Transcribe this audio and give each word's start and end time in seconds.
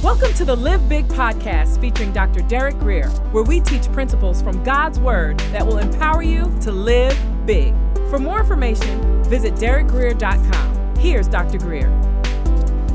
Welcome 0.00 0.32
to 0.34 0.44
the 0.44 0.54
Live 0.56 0.88
Big 0.88 1.08
podcast 1.08 1.80
featuring 1.80 2.12
Dr. 2.12 2.42
Derek 2.42 2.78
Greer, 2.78 3.08
where 3.32 3.42
we 3.42 3.58
teach 3.58 3.90
principles 3.90 4.40
from 4.40 4.62
God's 4.62 5.00
Word 5.00 5.40
that 5.50 5.66
will 5.66 5.78
empower 5.78 6.22
you 6.22 6.56
to 6.60 6.70
live 6.70 7.18
big. 7.46 7.74
For 8.08 8.20
more 8.20 8.38
information, 8.38 9.24
visit 9.24 9.54
derekgreer.com. 9.54 10.96
Here's 10.96 11.26
Dr. 11.26 11.58
Greer. 11.58 11.88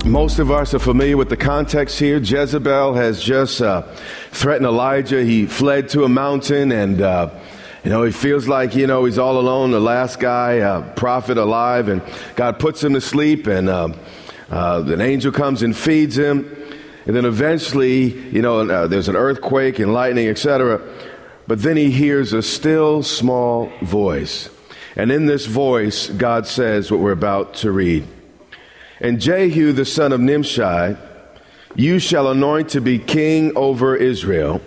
Most 0.06 0.40
of 0.40 0.50
us 0.50 0.74
are 0.74 0.80
familiar 0.80 1.18
with 1.18 1.28
the 1.28 1.36
context 1.36 2.00
here. 2.00 2.18
Jezebel 2.18 2.94
has 2.94 3.22
just 3.22 3.62
uh, 3.62 3.82
threatened 4.32 4.66
Elijah. 4.66 5.26
He 5.26 5.46
fled 5.46 5.90
to 5.90 6.06
a 6.06 6.10
mountain 6.10 6.72
and, 6.72 7.02
uh, 7.02 7.30
you 7.84 7.90
know, 7.90 8.04
he 8.04 8.14
feels 8.14 8.48
like, 8.48 8.76
you 8.76 8.88
know, 8.88 9.04
he's 9.04 9.18
all 9.18 9.38
alone, 9.38 9.72
the 9.72 9.82
last 9.82 10.22
guy, 10.22 10.60
uh, 10.60 10.94
prophet 10.94 11.38
alive, 11.38 11.90
and 11.90 12.02
God 12.36 12.60
puts 12.60 12.82
him 12.82 12.94
to 12.94 13.02
sleep, 13.02 13.48
and 13.48 13.70
uh, 14.52 14.84
an 14.86 15.00
angel 15.00 15.32
comes 15.32 15.64
and 15.64 15.76
feeds 15.76 16.18
him. 16.18 16.58
And 17.06 17.16
then 17.16 17.26
eventually, 17.26 18.12
you 18.30 18.42
know, 18.42 18.70
uh, 18.70 18.88
there's 18.88 19.08
an 19.08 19.16
earthquake 19.16 19.80
and 19.80 19.94
lightning, 19.94 20.28
etc. 20.28 20.82
But 21.48 21.62
then 21.62 21.78
he 21.78 21.90
hears 21.90 22.34
a 22.34 22.42
still 22.42 23.02
small 23.02 23.72
voice. 23.82 24.50
And 24.96 25.12
in 25.12 25.26
this 25.26 25.46
voice, 25.46 26.10
God 26.10 26.46
says 26.46 26.92
what 26.92 27.00
we're 27.00 27.14
about 27.14 27.56
to 27.56 27.72
read. 27.72 28.06
And 29.00 29.20
Jehu, 29.20 29.72
the 29.72 29.86
son 29.86 30.12
of 30.12 30.20
Nimshi, 30.20 30.98
you 31.76 32.00
shall 32.00 32.30
anoint 32.30 32.70
to 32.70 32.82
be 32.82 33.00
king 33.00 33.56
over 33.56 33.96
Israel. 33.96 34.62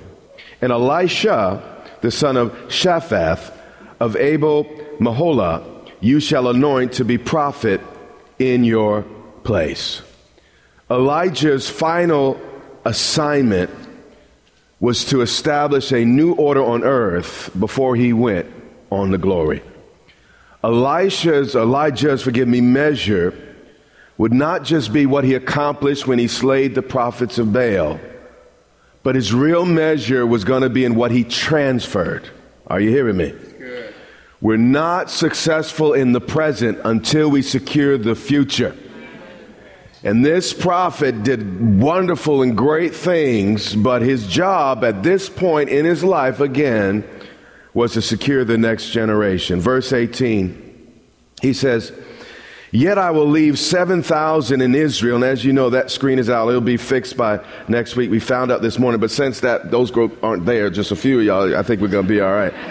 And 0.62 0.72
Elisha, 0.72 1.62
the 2.00 2.10
son 2.10 2.38
of 2.38 2.52
Shaphat 2.68 3.52
of 4.00 4.16
Abel 4.16 4.64
Meholah, 4.98 5.90
you 6.00 6.20
shall 6.20 6.48
anoint 6.48 6.94
to 6.94 7.04
be 7.04 7.18
prophet 7.18 7.82
in 8.38 8.64
your 8.64 9.04
place. 9.44 10.02
Elijah's 10.90 11.68
final 11.68 12.40
assignment 12.84 13.70
was 14.80 15.04
to 15.06 15.22
establish 15.22 15.92
a 15.92 16.04
new 16.04 16.34
order 16.34 16.62
on 16.62 16.82
earth 16.82 17.50
before 17.58 17.96
he 17.96 18.12
went 18.12 18.46
on 18.90 19.10
the 19.10 19.18
glory. 19.18 19.62
Elisha's, 20.62 21.54
Elijah's, 21.54 22.22
forgive 22.22 22.48
me, 22.48 22.60
measure 22.60 23.34
would 24.16 24.32
not 24.32 24.62
just 24.62 24.92
be 24.92 25.06
what 25.06 25.24
he 25.24 25.34
accomplished 25.34 26.06
when 26.06 26.18
he 26.18 26.28
slayed 26.28 26.74
the 26.74 26.82
prophets 26.82 27.38
of 27.38 27.52
Baal, 27.52 27.98
but 29.02 29.14
his 29.14 29.34
real 29.34 29.64
measure 29.64 30.26
was 30.26 30.44
going 30.44 30.62
to 30.62 30.70
be 30.70 30.84
in 30.84 30.94
what 30.94 31.10
he 31.10 31.24
transferred. 31.24 32.28
Are 32.66 32.80
you 32.80 32.90
hearing 32.90 33.16
me? 33.16 33.34
We're 34.40 34.56
not 34.56 35.10
successful 35.10 35.94
in 35.94 36.12
the 36.12 36.20
present 36.20 36.78
until 36.84 37.30
we 37.30 37.40
secure 37.42 37.96
the 37.96 38.14
future. 38.14 38.76
And 40.04 40.22
this 40.22 40.52
prophet 40.52 41.22
did 41.22 41.80
wonderful 41.80 42.42
and 42.42 42.54
great 42.54 42.94
things, 42.94 43.74
but 43.74 44.02
his 44.02 44.26
job 44.26 44.84
at 44.84 45.02
this 45.02 45.30
point 45.30 45.70
in 45.70 45.86
his 45.86 46.04
life, 46.04 46.40
again, 46.40 47.08
was 47.72 47.94
to 47.94 48.02
secure 48.02 48.44
the 48.44 48.58
next 48.58 48.90
generation. 48.90 49.62
Verse 49.62 49.94
18, 49.94 50.92
he 51.40 51.54
says, 51.54 51.90
Yet 52.70 52.98
I 52.98 53.12
will 53.12 53.28
leave 53.28 53.58
7,000 53.58 54.60
in 54.60 54.74
Israel. 54.74 55.16
And 55.16 55.24
as 55.24 55.42
you 55.42 55.54
know, 55.54 55.70
that 55.70 55.90
screen 55.90 56.18
is 56.18 56.28
out. 56.28 56.48
It'll 56.48 56.60
be 56.60 56.76
fixed 56.76 57.16
by 57.16 57.42
next 57.66 57.96
week. 57.96 58.10
We 58.10 58.20
found 58.20 58.52
out 58.52 58.60
this 58.60 58.78
morning. 58.78 59.00
But 59.00 59.10
since 59.10 59.40
that 59.40 59.70
those 59.70 59.90
group 59.90 60.22
aren't 60.22 60.44
there, 60.44 60.68
just 60.68 60.90
a 60.90 60.96
few 60.96 61.20
of 61.20 61.24
y'all, 61.24 61.56
I 61.56 61.62
think 61.62 61.80
we're 61.80 61.88
going 61.88 62.04
to 62.04 62.12
be 62.12 62.20
all 62.20 62.32
right. 62.32 62.52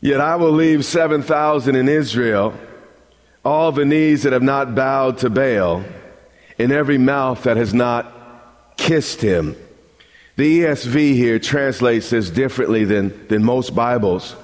Yet 0.00 0.20
I 0.20 0.34
will 0.34 0.50
leave 0.50 0.84
7,000 0.84 1.76
in 1.76 1.88
Israel 1.88 2.58
all 3.44 3.72
the 3.72 3.84
knees 3.84 4.22
that 4.22 4.32
have 4.32 4.42
not 4.42 4.74
bowed 4.74 5.18
to 5.18 5.30
Baal, 5.30 5.84
and 6.58 6.72
every 6.72 6.98
mouth 6.98 7.42
that 7.44 7.56
has 7.56 7.74
not 7.74 8.76
kissed 8.76 9.20
him. 9.20 9.56
The 10.36 10.60
ESV 10.60 11.14
here 11.14 11.38
translates 11.38 12.10
this 12.10 12.30
differently 12.30 12.84
than, 12.84 13.26
than 13.28 13.44
most 13.44 13.74
Bibles. 13.74 14.34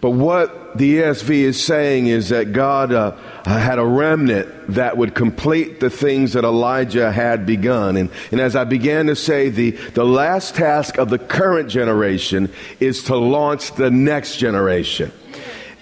But 0.00 0.10
what 0.10 0.76
the 0.76 0.98
ESV 0.98 1.30
is 1.30 1.64
saying 1.64 2.08
is 2.08 2.30
that 2.30 2.52
God 2.52 2.92
uh, 2.92 3.16
had 3.46 3.78
a 3.78 3.84
remnant 3.84 4.74
that 4.74 4.96
would 4.96 5.14
complete 5.14 5.80
the 5.80 5.88
things 5.88 6.32
that 6.32 6.44
Elijah 6.44 7.12
had 7.12 7.46
begun. 7.46 7.96
And, 7.96 8.10
and 8.32 8.40
as 8.40 8.56
I 8.56 8.64
began 8.64 9.06
to 9.06 9.16
say, 9.16 9.50
the, 9.50 9.70
the 9.70 10.04
last 10.04 10.56
task 10.56 10.98
of 10.98 11.10
the 11.10 11.18
current 11.18 11.70
generation 11.70 12.52
is 12.80 13.04
to 13.04 13.16
launch 13.16 13.72
the 13.76 13.90
next 13.90 14.36
generation. 14.36 15.12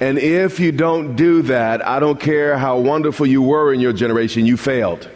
And 0.02 0.18
if 0.18 0.58
you 0.58 0.72
don't 0.72 1.14
do 1.14 1.42
that, 1.42 1.86
I 1.86 2.00
don't 2.00 2.18
care 2.18 2.58
how 2.58 2.80
wonderful 2.80 3.24
you 3.24 3.40
were 3.40 3.72
in 3.72 3.78
your 3.78 3.92
generation, 3.92 4.44
you 4.46 4.56
failed. 4.56 5.08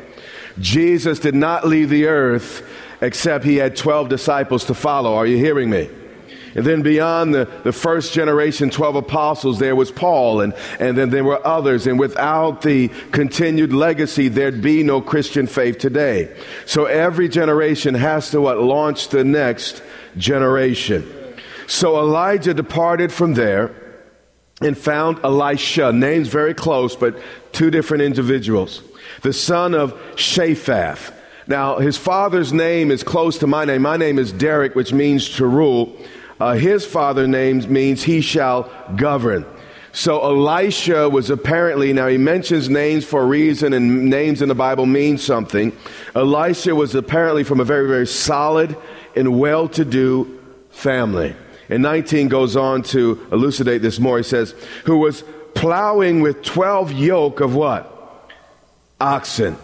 Jesus 0.61 1.19
did 1.19 1.35
not 1.35 1.67
leave 1.67 1.91
the 1.91 2.07
earth 2.07 2.65
except 3.01 3.45
he 3.45 3.57
had 3.57 3.75
12 3.75 4.09
disciples 4.09 4.67
to 4.67 4.75
follow. 4.75 5.17
Are 5.17 5.27
you 5.27 5.39
hearing 5.39 5.71
me? 5.71 5.91
And 6.55 6.65
then 6.65 6.83
beyond 6.83 7.35
the, 7.35 7.51
the 7.65 7.73
first 7.73 8.15
generation, 8.15 8.71
12 8.71 8.95
apostles, 8.95 9.59
there 9.59 9.75
was 9.75 9.91
Paul, 9.91 10.41
and, 10.41 10.55
and 10.79 10.97
then 10.97 11.11
there 11.11 11.25
were 11.25 11.45
others. 11.45 11.89
And 11.89 11.99
without 11.99 12.63
the 12.63 12.87
continued 13.11 13.73
legacy, 13.73 14.29
there'd 14.29 14.63
be 14.63 14.85
no 14.85 15.01
Christian 15.01 15.49
faith 15.49 15.79
today. 15.79 16.33
So 16.65 16.85
every 16.85 17.29
generation 17.29 17.97
has 17.97 18.31
to 18.31 18.41
what? 18.41 18.59
Launch 18.59 19.09
the 19.09 19.25
next 19.25 19.83
generation. 20.17 21.13
So 21.67 21.99
Elijah 21.99 22.55
departed 22.55 23.11
from 23.11 23.35
there 23.35 23.75
and 24.61 24.77
found 24.77 25.19
Elisha. 25.25 25.93
Names 25.93 26.29
very 26.29 26.55
close, 26.55 26.97
but 26.97 27.19
two 27.53 27.71
different 27.71 28.03
individuals. 28.03 28.83
The 29.23 29.33
son 29.33 29.75
of 29.75 29.93
Shaphat. 30.15 31.13
Now, 31.47 31.79
his 31.79 31.97
father's 31.97 32.53
name 32.53 32.91
is 32.91 33.03
close 33.03 33.39
to 33.39 33.47
my 33.47 33.65
name. 33.65 33.83
My 33.83 33.97
name 33.97 34.19
is 34.19 34.33
Derek, 34.33 34.75
which 34.75 34.93
means 34.93 35.29
to 35.37 35.47
rule. 35.47 35.97
Uh, 36.41 36.55
his 36.55 36.85
father's 36.85 37.29
name 37.29 37.73
means 37.73 38.03
he 38.03 38.21
shall 38.21 38.71
govern. 38.97 39.47
So 39.93 40.21
Elisha 40.23 41.09
was 41.09 41.31
apparently, 41.31 41.93
now 41.95 42.09
he 42.09 42.19
mentions 42.19 42.69
names 42.69 43.05
for 43.05 43.23
a 43.23 43.27
reason, 43.27 43.73
and 43.73 44.11
names 44.11 44.43
in 44.43 44.49
the 44.49 44.55
Bible 44.55 44.85
mean 44.85 45.17
something. 45.17 45.73
Elisha 46.15 46.75
was 46.75 46.95
apparently 46.95 47.45
from 47.45 47.61
a 47.61 47.65
very, 47.65 47.89
very 47.89 48.07
solid 48.07 48.77
and 49.15 49.39
well 49.39 49.69
to 49.71 49.87
do 49.87 50.39
family. 50.69 51.35
And 51.69 51.83
19 51.83 52.29
goes 52.29 52.57
on 52.57 52.83
to 52.85 53.27
elucidate 53.33 53.83
this 53.83 53.99
more. 53.99 54.19
He 54.19 54.23
says, 54.23 54.55
who 54.85 54.99
was 54.99 55.25
plowing 55.55 56.21
with 56.21 56.43
12 56.43 56.93
yoke 56.93 57.41
of 57.41 57.55
what? 57.55 57.93
Oxen. 59.01 59.57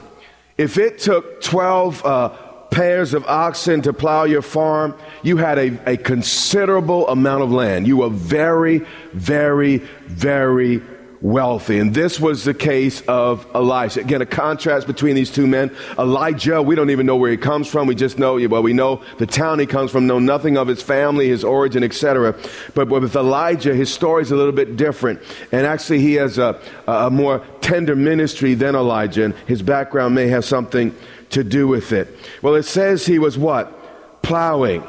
If 0.58 0.78
it 0.78 0.98
took 0.98 1.40
12 1.42 2.04
uh, 2.04 2.28
pairs 2.70 3.14
of 3.14 3.24
oxen 3.26 3.82
to 3.82 3.92
plow 3.92 4.24
your 4.24 4.42
farm, 4.42 4.94
you 5.22 5.36
had 5.36 5.58
a, 5.58 5.92
a 5.92 5.96
considerable 5.96 7.06
amount 7.08 7.42
of 7.42 7.52
land. 7.52 7.86
You 7.86 7.98
were 7.98 8.08
very, 8.08 8.78
very, 9.12 9.78
very 10.06 10.82
wealthy. 11.22 11.78
And 11.78 11.94
this 11.94 12.18
was 12.18 12.44
the 12.44 12.52
case 12.52 13.00
of 13.02 13.46
Elijah. 13.54 14.00
Again, 14.00 14.20
a 14.22 14.26
contrast 14.26 14.88
between 14.88 15.14
these 15.14 15.30
two 15.30 15.46
men. 15.46 15.74
Elijah, 15.98 16.60
we 16.60 16.74
don't 16.74 16.90
even 16.90 17.06
know 17.06 17.16
where 17.16 17.30
he 17.30 17.36
comes 17.36 17.68
from. 17.68 17.86
We 17.86 17.94
just 17.94 18.18
know, 18.18 18.34
well, 18.48 18.62
we 18.62 18.72
know 18.72 19.02
the 19.18 19.26
town 19.26 19.60
he 19.60 19.66
comes 19.66 19.92
from, 19.92 20.06
know 20.06 20.18
nothing 20.18 20.58
of 20.58 20.66
his 20.66 20.82
family, 20.82 21.28
his 21.28 21.44
origin, 21.44 21.84
etc. 21.84 22.36
But 22.74 22.88
with 22.88 23.14
Elijah, 23.14 23.74
his 23.74 23.92
story 23.92 24.22
is 24.22 24.32
a 24.32 24.36
little 24.36 24.52
bit 24.52 24.76
different. 24.76 25.22
And 25.52 25.64
actually, 25.64 26.00
he 26.00 26.14
has 26.14 26.38
a, 26.38 26.60
a 26.88 27.08
more 27.08 27.44
tender 27.60 27.94
ministry 27.94 28.54
than 28.54 28.74
Elijah, 28.74 29.24
and 29.24 29.34
his 29.46 29.62
background 29.62 30.14
may 30.14 30.26
have 30.28 30.44
something 30.44 30.94
to 31.30 31.44
do 31.44 31.68
with 31.68 31.92
it. 31.92 32.08
Well, 32.42 32.56
it 32.56 32.64
says 32.64 33.06
he 33.06 33.18
was 33.20 33.38
what? 33.38 34.22
Plowing. 34.22 34.84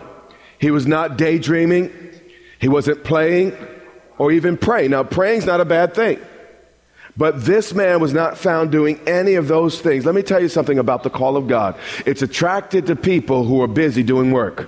He 0.59 0.71
was 0.71 0.87
not 0.87 1.17
daydreaming. 1.17 1.91
He 2.59 2.67
wasn't 2.69 3.03
playing 3.03 3.55
or 4.17 4.31
even 4.31 4.57
pray. 4.57 4.87
Now, 4.87 5.03
praying's 5.03 5.45
not 5.45 5.61
a 5.61 5.65
bad 5.65 5.93
thing. 5.93 6.19
But 7.15 7.45
this 7.45 7.73
man 7.73 7.99
was 7.99 8.13
not 8.13 8.37
found 8.37 8.71
doing 8.71 8.99
any 9.07 9.35
of 9.35 9.47
those 9.47 9.79
things. 9.79 10.05
Let 10.05 10.15
me 10.15 10.23
tell 10.23 10.41
you 10.41 10.49
something 10.49 10.79
about 10.79 11.03
the 11.03 11.11
call 11.11 11.37
of 11.37 11.47
God. 11.47 11.75
It's 12.05 12.23
attracted 12.23 12.87
to 12.87 12.95
people 12.95 13.43
who 13.43 13.61
are 13.61 13.67
busy 13.67 14.01
doing 14.01 14.31
work. 14.31 14.67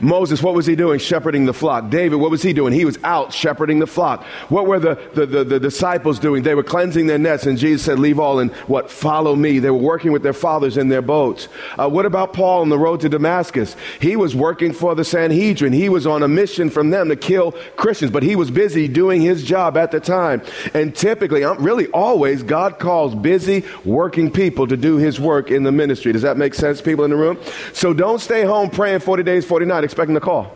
Moses, 0.00 0.42
what 0.42 0.54
was 0.54 0.66
he 0.66 0.76
doing? 0.76 0.98
Shepherding 0.98 1.46
the 1.46 1.54
flock. 1.54 1.90
David, 1.90 2.16
what 2.16 2.30
was 2.30 2.42
he 2.42 2.52
doing? 2.52 2.72
He 2.72 2.84
was 2.84 2.98
out 3.02 3.32
shepherding 3.32 3.78
the 3.78 3.86
flock. 3.86 4.24
What 4.48 4.66
were 4.66 4.78
the, 4.78 4.98
the, 5.14 5.26
the, 5.26 5.44
the, 5.44 5.60
disciples 5.60 6.18
doing? 6.18 6.42
They 6.42 6.54
were 6.54 6.62
cleansing 6.62 7.06
their 7.06 7.18
nets, 7.18 7.46
and 7.46 7.58
Jesus 7.58 7.84
said, 7.84 7.98
Leave 7.98 8.18
all 8.18 8.38
and 8.38 8.52
what? 8.66 8.90
Follow 8.90 9.34
me. 9.34 9.58
They 9.58 9.70
were 9.70 9.76
working 9.76 10.12
with 10.12 10.22
their 10.22 10.32
fathers 10.32 10.76
in 10.76 10.88
their 10.88 11.02
boats. 11.02 11.48
Uh, 11.78 11.88
what 11.88 12.06
about 12.06 12.32
Paul 12.32 12.62
on 12.62 12.68
the 12.68 12.78
road 12.78 13.00
to 13.00 13.08
Damascus? 13.08 13.76
He 14.00 14.16
was 14.16 14.34
working 14.34 14.72
for 14.72 14.94
the 14.94 15.04
Sanhedrin. 15.04 15.72
He 15.72 15.88
was 15.88 16.06
on 16.06 16.22
a 16.22 16.28
mission 16.28 16.70
from 16.70 16.90
them 16.90 17.08
to 17.08 17.16
kill 17.16 17.52
Christians, 17.76 18.10
but 18.10 18.22
he 18.22 18.36
was 18.36 18.50
busy 18.50 18.88
doing 18.88 19.22
his 19.22 19.44
job 19.44 19.76
at 19.76 19.90
the 19.90 20.00
time. 20.00 20.42
And 20.74 20.94
typically, 20.94 21.44
um, 21.44 21.62
really 21.62 21.86
always, 21.88 22.42
God 22.42 22.78
calls 22.78 23.14
busy 23.14 23.64
working 23.84 24.30
people 24.30 24.66
to 24.66 24.76
do 24.76 24.96
his 24.96 25.18
work 25.18 25.50
in 25.50 25.62
the 25.62 25.72
ministry. 25.72 26.12
Does 26.12 26.22
that 26.22 26.36
make 26.36 26.54
sense, 26.54 26.80
people 26.80 27.04
in 27.04 27.10
the 27.10 27.16
room? 27.16 27.38
So 27.72 27.92
don't 27.92 28.20
stay 28.20 28.44
home 28.44 28.70
praying 28.70 29.00
40 29.00 29.22
days, 29.22 29.35
40 29.44 29.66
nights 29.66 29.84
expecting 29.84 30.16
a 30.16 30.20
call. 30.20 30.52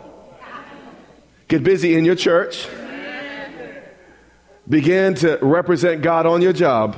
Get 1.47 1.63
busy 1.63 1.95
in 1.95 2.05
your 2.05 2.15
church. 2.15 2.67
Begin 4.67 5.15
to 5.15 5.37
represent 5.41 6.01
God 6.01 6.25
on 6.25 6.41
your 6.41 6.53
job 6.53 6.95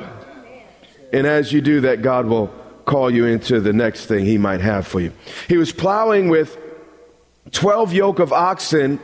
And 1.11 1.25
as 1.25 1.51
you 1.51 1.61
do 1.61 1.81
that, 1.81 2.01
God 2.01 2.25
will 2.25 2.47
call 2.85 3.09
you 3.09 3.25
into 3.25 3.59
the 3.59 3.71
next 3.71 4.05
thing 4.07 4.25
He 4.25 4.37
might 4.37 4.61
have 4.61 4.85
for 4.85 4.99
you. 4.99 5.13
He 5.47 5.57
was 5.57 5.71
plowing 5.71 6.29
with 6.29 6.57
12 7.51 7.93
yoke 7.93 8.19
of 8.19 8.33
oxen 8.33 8.99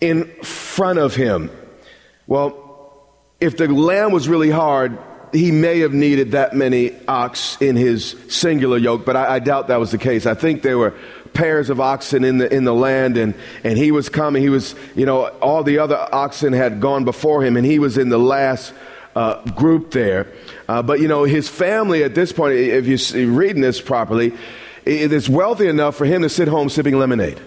in 0.00 0.26
front 0.42 0.98
of 0.98 1.14
him. 1.14 1.50
Well, 2.26 2.58
if 3.40 3.56
the 3.56 3.68
land 3.68 4.12
was 4.12 4.28
really 4.28 4.50
hard, 4.50 4.98
he 5.32 5.50
may 5.50 5.80
have 5.80 5.92
needed 5.92 6.32
that 6.32 6.54
many 6.54 6.94
ox 7.06 7.56
in 7.60 7.76
his 7.76 8.16
singular 8.28 8.76
yoke, 8.76 9.06
but 9.06 9.16
I, 9.16 9.36
I, 9.36 9.38
doubt 9.38 9.68
that 9.68 9.80
was 9.80 9.90
the 9.90 9.98
case. 9.98 10.26
I 10.26 10.34
think 10.34 10.62
there 10.62 10.76
were 10.76 10.94
pairs 11.34 11.70
of 11.70 11.80
oxen 11.80 12.24
in 12.24 12.38
the 12.38 12.52
in 12.52 12.64
the 12.64 12.74
land, 12.74 13.16
and 13.16 13.34
and 13.64 13.78
he 13.78 13.90
was 13.90 14.08
coming. 14.08 14.42
He 14.42 14.48
was, 14.48 14.74
you 14.94 15.06
know, 15.06 15.26
all 15.40 15.62
the 15.62 15.78
other 15.78 15.96
oxen 16.12 16.52
had 16.52 16.80
gone 16.80 17.04
before 17.04 17.44
him, 17.44 17.56
and 17.56 17.66
he 17.66 17.78
was 17.78 17.98
in 17.98 18.08
the 18.08 18.18
last 18.18 18.72
uh, 19.14 19.42
group 19.50 19.90
there. 19.90 20.26
Uh, 20.68 20.82
but 20.82 21.00
you 21.00 21.08
know, 21.08 21.24
his 21.24 21.48
family 21.48 22.02
at 22.04 22.14
this 22.14 22.32
point, 22.32 22.54
if 22.54 23.14
you're 23.14 23.30
reading 23.30 23.62
this 23.62 23.80
properly, 23.80 24.32
it 24.84 25.12
is 25.12 25.28
wealthy 25.28 25.68
enough 25.68 25.96
for 25.96 26.04
him 26.04 26.22
to 26.22 26.28
sit 26.28 26.48
home 26.48 26.68
sipping 26.68 26.98
lemonade. 26.98 27.40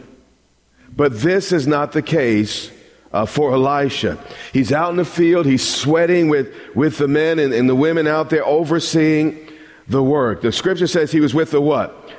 But 0.96 1.20
this 1.20 1.52
is 1.52 1.68
not 1.68 1.92
the 1.92 2.02
case 2.02 2.72
uh, 3.12 3.26
for 3.26 3.54
Elisha. 3.54 4.18
He's 4.54 4.72
out 4.72 4.92
in 4.92 4.98
the 4.98 5.06
field, 5.06 5.46
he's 5.46 5.68
sweating 5.68 6.30
with, 6.30 6.54
with 6.76 6.98
the 6.98 7.08
men 7.08 7.40
and, 7.40 7.54
and 7.54 7.68
the 7.70 7.76
women 7.76 8.08
out 8.08 8.30
there 8.30 8.46
overseeing 8.46 9.40
the 9.88 10.04
work. 10.04 10.42
The 10.42 10.52
scripture 10.52 10.88
says 10.88 11.12
he 11.12 11.20
was 11.20 11.34
with 11.34 11.52
the 11.52 11.62
what? 11.62 12.10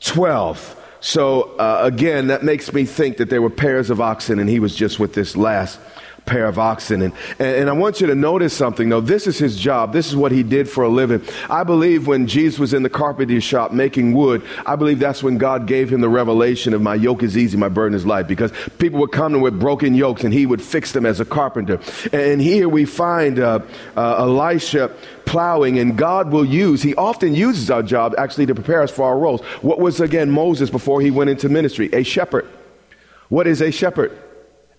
Twelve. 0.00 0.74
So 1.00 1.42
uh, 1.58 1.80
again, 1.82 2.26
that 2.28 2.42
makes 2.42 2.72
me 2.72 2.84
think 2.84 3.18
that 3.18 3.30
there 3.30 3.42
were 3.42 3.50
pairs 3.50 3.90
of 3.90 4.00
oxen 4.00 4.38
and 4.38 4.48
he 4.48 4.60
was 4.60 4.74
just 4.74 4.98
with 4.98 5.14
this 5.14 5.36
last 5.36 5.78
pair 6.28 6.46
of 6.46 6.58
oxen. 6.58 7.02
And, 7.02 7.14
and 7.38 7.70
I 7.70 7.72
want 7.72 8.00
you 8.00 8.06
to 8.08 8.14
notice 8.14 8.54
something, 8.54 8.88
though. 8.88 9.00
This 9.00 9.26
is 9.26 9.38
his 9.38 9.56
job. 9.56 9.92
This 9.92 10.08
is 10.08 10.14
what 10.14 10.30
he 10.30 10.42
did 10.42 10.68
for 10.68 10.84
a 10.84 10.88
living. 10.88 11.22
I 11.48 11.64
believe 11.64 12.06
when 12.06 12.26
Jesus 12.26 12.58
was 12.58 12.74
in 12.74 12.82
the 12.82 12.90
carpenter 12.90 13.40
shop 13.40 13.72
making 13.72 14.12
wood, 14.12 14.44
I 14.66 14.76
believe 14.76 14.98
that's 14.98 15.22
when 15.22 15.38
God 15.38 15.66
gave 15.66 15.90
him 15.90 16.00
the 16.00 16.08
revelation 16.08 16.74
of 16.74 16.82
my 16.82 16.94
yoke 16.94 17.22
is 17.22 17.36
easy, 17.36 17.56
my 17.56 17.68
burden 17.68 17.96
is 17.96 18.04
light, 18.04 18.28
because 18.28 18.52
people 18.78 19.00
would 19.00 19.12
come 19.12 19.40
with 19.40 19.58
broken 19.58 19.94
yokes 19.94 20.24
and 20.24 20.32
he 20.32 20.46
would 20.46 20.62
fix 20.62 20.92
them 20.92 21.04
as 21.06 21.20
a 21.20 21.24
carpenter. 21.24 21.80
And 22.12 22.40
here 22.40 22.68
we 22.68 22.84
find 22.84 23.38
uh, 23.38 23.60
uh, 23.96 24.16
Elisha 24.18 24.90
plowing, 25.24 25.78
and 25.78 25.96
God 25.96 26.30
will 26.30 26.44
use, 26.44 26.82
He 26.82 26.94
often 26.94 27.34
uses 27.34 27.70
our 27.70 27.82
job 27.82 28.14
actually 28.16 28.46
to 28.46 28.54
prepare 28.54 28.82
us 28.82 28.90
for 28.90 29.04
our 29.04 29.18
roles. 29.18 29.42
What 29.62 29.78
was 29.78 30.00
again 30.00 30.30
Moses 30.30 30.70
before 30.70 31.00
he 31.00 31.10
went 31.10 31.30
into 31.30 31.48
ministry? 31.48 31.90
A 31.92 32.02
shepherd. 32.02 32.48
What 33.28 33.46
is 33.46 33.60
a 33.60 33.70
shepherd? 33.70 34.16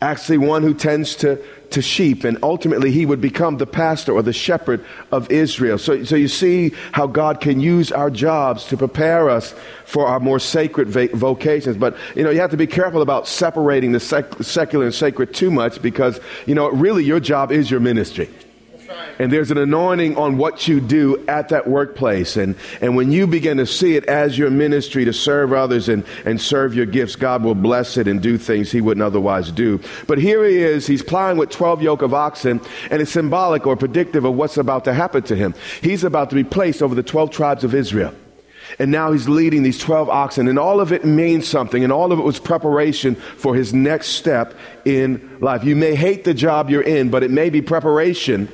Actually 0.02 0.38
one 0.38 0.64
who 0.64 0.74
tends 0.74 1.16
to, 1.16 1.44
to 1.72 1.82
sheep, 1.82 2.24
and 2.24 2.38
ultimately 2.42 2.92
he 2.92 3.06
would 3.06 3.20
become 3.20 3.58
the 3.58 3.68
pastor 3.68 4.14
or 4.14 4.22
the 4.22 4.34
shepherd 4.34 4.86
of 5.12 5.30
Israel. 5.30 5.78
So, 5.78 6.04
so 6.06 6.16
you 6.16 6.30
see 6.30 6.74
how 6.94 7.06
God 7.06 7.42
can 7.42 7.60
use 7.60 7.92
our 7.92 8.10
jobs 8.10 8.66
to 8.66 8.78
prepare 8.78 9.30
us 9.30 9.54
for 9.86 10.08
our 10.08 10.20
more 10.20 10.40
sacred 10.40 10.88
vocations. 10.88 11.76
But, 11.76 11.98
you 12.16 12.24
know, 12.24 12.30
you 12.30 12.40
have 12.40 12.52
to 12.52 12.58
be 12.58 12.68
careful 12.68 13.02
about 13.02 13.28
separating 13.28 13.92
the 13.92 14.00
sec- 14.00 14.42
secular 14.42 14.86
and 14.86 14.94
sacred 14.94 15.34
too 15.34 15.52
much 15.52 15.82
because, 15.82 16.20
you 16.46 16.56
know, 16.56 16.70
really 16.70 17.04
your 17.04 17.20
job 17.20 17.52
is 17.52 17.70
your 17.70 17.82
ministry. 17.82 18.30
And 19.20 19.32
there's 19.32 19.52
an 19.52 19.58
anointing 19.58 20.18
on 20.18 20.38
what 20.38 20.68
you 20.68 20.80
do 20.80 21.26
at 21.28 21.50
that 21.50 21.68
workplace. 21.68 22.38
And, 22.38 22.56
and 22.80 22.96
when 22.96 23.12
you 23.12 23.28
begin 23.28 23.58
to 23.58 23.66
see 23.66 23.96
it 23.96 24.06
as 24.06 24.38
your 24.38 24.50
ministry 24.50 25.04
to 25.06 25.14
serve 25.14 25.52
others 25.52 25.90
and, 25.90 26.06
and 26.26 26.40
serve 26.40 26.74
your 26.74 26.86
gifts, 26.86 27.18
God 27.18 27.44
will 27.44 27.56
bless 27.56 27.98
it 27.98 28.08
and 28.08 28.22
do 28.22 28.38
things 28.38 28.72
he 28.72 28.80
wouldn't 28.80 29.04
otherwise 29.04 29.52
do. 29.52 29.82
But 30.08 30.20
here 30.20 30.46
he 30.46 30.58
is, 30.58 30.88
he's 30.88 31.04
plowing 31.04 31.38
with 31.38 31.50
12 31.50 31.82
yoke 31.82 32.02
of 32.02 32.14
oxen, 32.14 32.62
and 32.90 33.02
it's 33.02 33.12
symbolic 33.12 33.68
or 33.68 33.76
predictive 33.76 34.24
of 34.24 34.36
what's 34.36 34.58
about 34.58 34.86
to 34.86 34.94
happen 34.94 35.24
to 35.24 35.36
him. 35.36 35.54
He's 35.82 36.04
about 36.04 36.30
to 36.30 36.36
be 36.36 36.46
placed 36.46 36.82
over 36.82 36.96
the 36.96 37.04
12 37.04 37.32
tribes 37.32 37.64
of 37.64 37.76
Israel. 37.76 38.14
And 38.78 38.92
now 38.92 39.12
he's 39.12 39.28
leading 39.28 39.64
these 39.64 39.80
12 39.80 40.10
oxen, 40.10 40.48
and 40.48 40.60
all 40.60 40.80
of 40.80 40.92
it 40.92 41.04
means 41.04 41.48
something, 41.48 41.84
and 41.84 41.92
all 41.92 42.12
of 42.12 42.20
it 42.20 42.24
was 42.24 42.40
preparation 42.40 43.16
for 43.16 43.56
his 43.56 43.74
next 43.74 44.10
step 44.10 44.54
in 44.86 45.38
life. 45.42 45.64
You 45.64 45.76
may 45.76 45.96
hate 45.96 46.24
the 46.24 46.36
job 46.36 46.70
you're 46.70 46.82
in, 46.82 47.10
but 47.10 47.24
it 47.24 47.32
may 47.32 47.50
be 47.50 47.62
preparation 47.62 48.48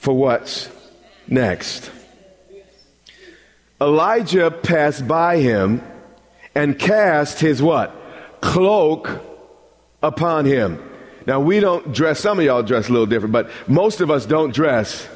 for 0.00 0.14
what's 0.14 0.70
next. 1.28 1.90
Elijah 3.80 4.50
passed 4.50 5.06
by 5.06 5.36
him 5.36 5.82
and 6.54 6.78
cast 6.78 7.38
his 7.38 7.62
what? 7.62 7.94
Cloak 8.40 9.20
upon 10.02 10.46
him. 10.46 10.82
Now 11.26 11.40
we 11.40 11.60
don't 11.60 11.92
dress, 11.92 12.18
some 12.18 12.38
of 12.38 12.44
y'all 12.44 12.62
dress 12.62 12.88
a 12.88 12.92
little 12.92 13.06
different, 13.06 13.32
but 13.32 13.50
most 13.68 14.00
of 14.00 14.10
us 14.10 14.24
don't 14.24 14.54
dress 14.54 15.06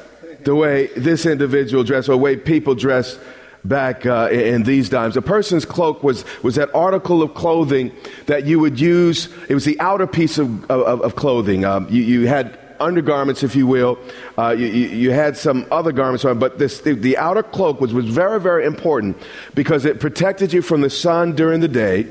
the 0.43 0.53
way 0.53 0.87
this 0.95 1.25
individual 1.25 1.83
dressed 1.83 2.07
or 2.07 2.13
the 2.13 2.17
way 2.17 2.37
people 2.37 2.75
dress 2.75 3.17
back 3.63 4.05
uh, 4.05 4.29
in 4.31 4.61
these 4.63 4.87
times. 4.87 5.17
A 5.17 5.21
person's 5.23 5.65
cloak 5.65 6.03
was, 6.03 6.23
was 6.43 6.53
that 6.55 6.69
article 6.75 7.23
of 7.23 7.33
clothing 7.33 7.91
that 8.27 8.45
you 8.45 8.59
would 8.59 8.79
use. 8.79 9.29
It 9.49 9.55
was 9.55 9.65
the 9.65 9.79
outer 9.79 10.05
piece 10.05 10.37
of, 10.37 10.69
of, 10.69 11.01
of 11.01 11.15
clothing. 11.15 11.65
Um, 11.65 11.87
you, 11.89 12.03
you 12.03 12.27
had 12.27 12.59
undergarments, 12.85 13.43
if 13.43 13.55
you 13.55 13.67
will. 13.67 13.97
Uh, 14.37 14.55
you, 14.57 14.67
you, 14.67 15.11
had 15.11 15.35
some 15.35 15.65
other 15.71 15.91
garments 15.91 16.23
on, 16.23 16.39
but 16.39 16.59
this, 16.59 16.81
the, 16.81 16.93
the 16.93 17.17
outer 17.17 17.43
cloak 17.43 17.81
was, 17.81 17.93
was 17.93 18.05
very, 18.05 18.39
very 18.39 18.65
important 18.65 19.17
because 19.53 19.85
it 19.85 19.99
protected 19.99 20.53
you 20.53 20.61
from 20.61 20.81
the 20.81 20.89
sun 20.89 21.35
during 21.35 21.59
the 21.59 21.67
day, 21.67 22.07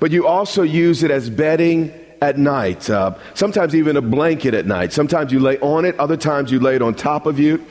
but 0.00 0.10
you 0.10 0.26
also 0.26 0.62
used 0.62 1.02
it 1.02 1.10
as 1.10 1.28
bedding 1.28 1.92
at 2.20 2.38
night. 2.38 2.88
Uh, 2.90 3.14
sometimes 3.34 3.74
even 3.74 3.96
a 3.96 4.02
blanket 4.02 4.54
at 4.54 4.66
night. 4.66 4.92
Sometimes 4.92 5.32
you 5.32 5.38
lay 5.38 5.58
on 5.60 5.84
it, 5.84 5.98
other 6.00 6.16
times 6.16 6.50
you 6.50 6.58
lay 6.58 6.74
it 6.74 6.82
on 6.82 6.94
top 6.94 7.26
of 7.26 7.38
you. 7.38 7.64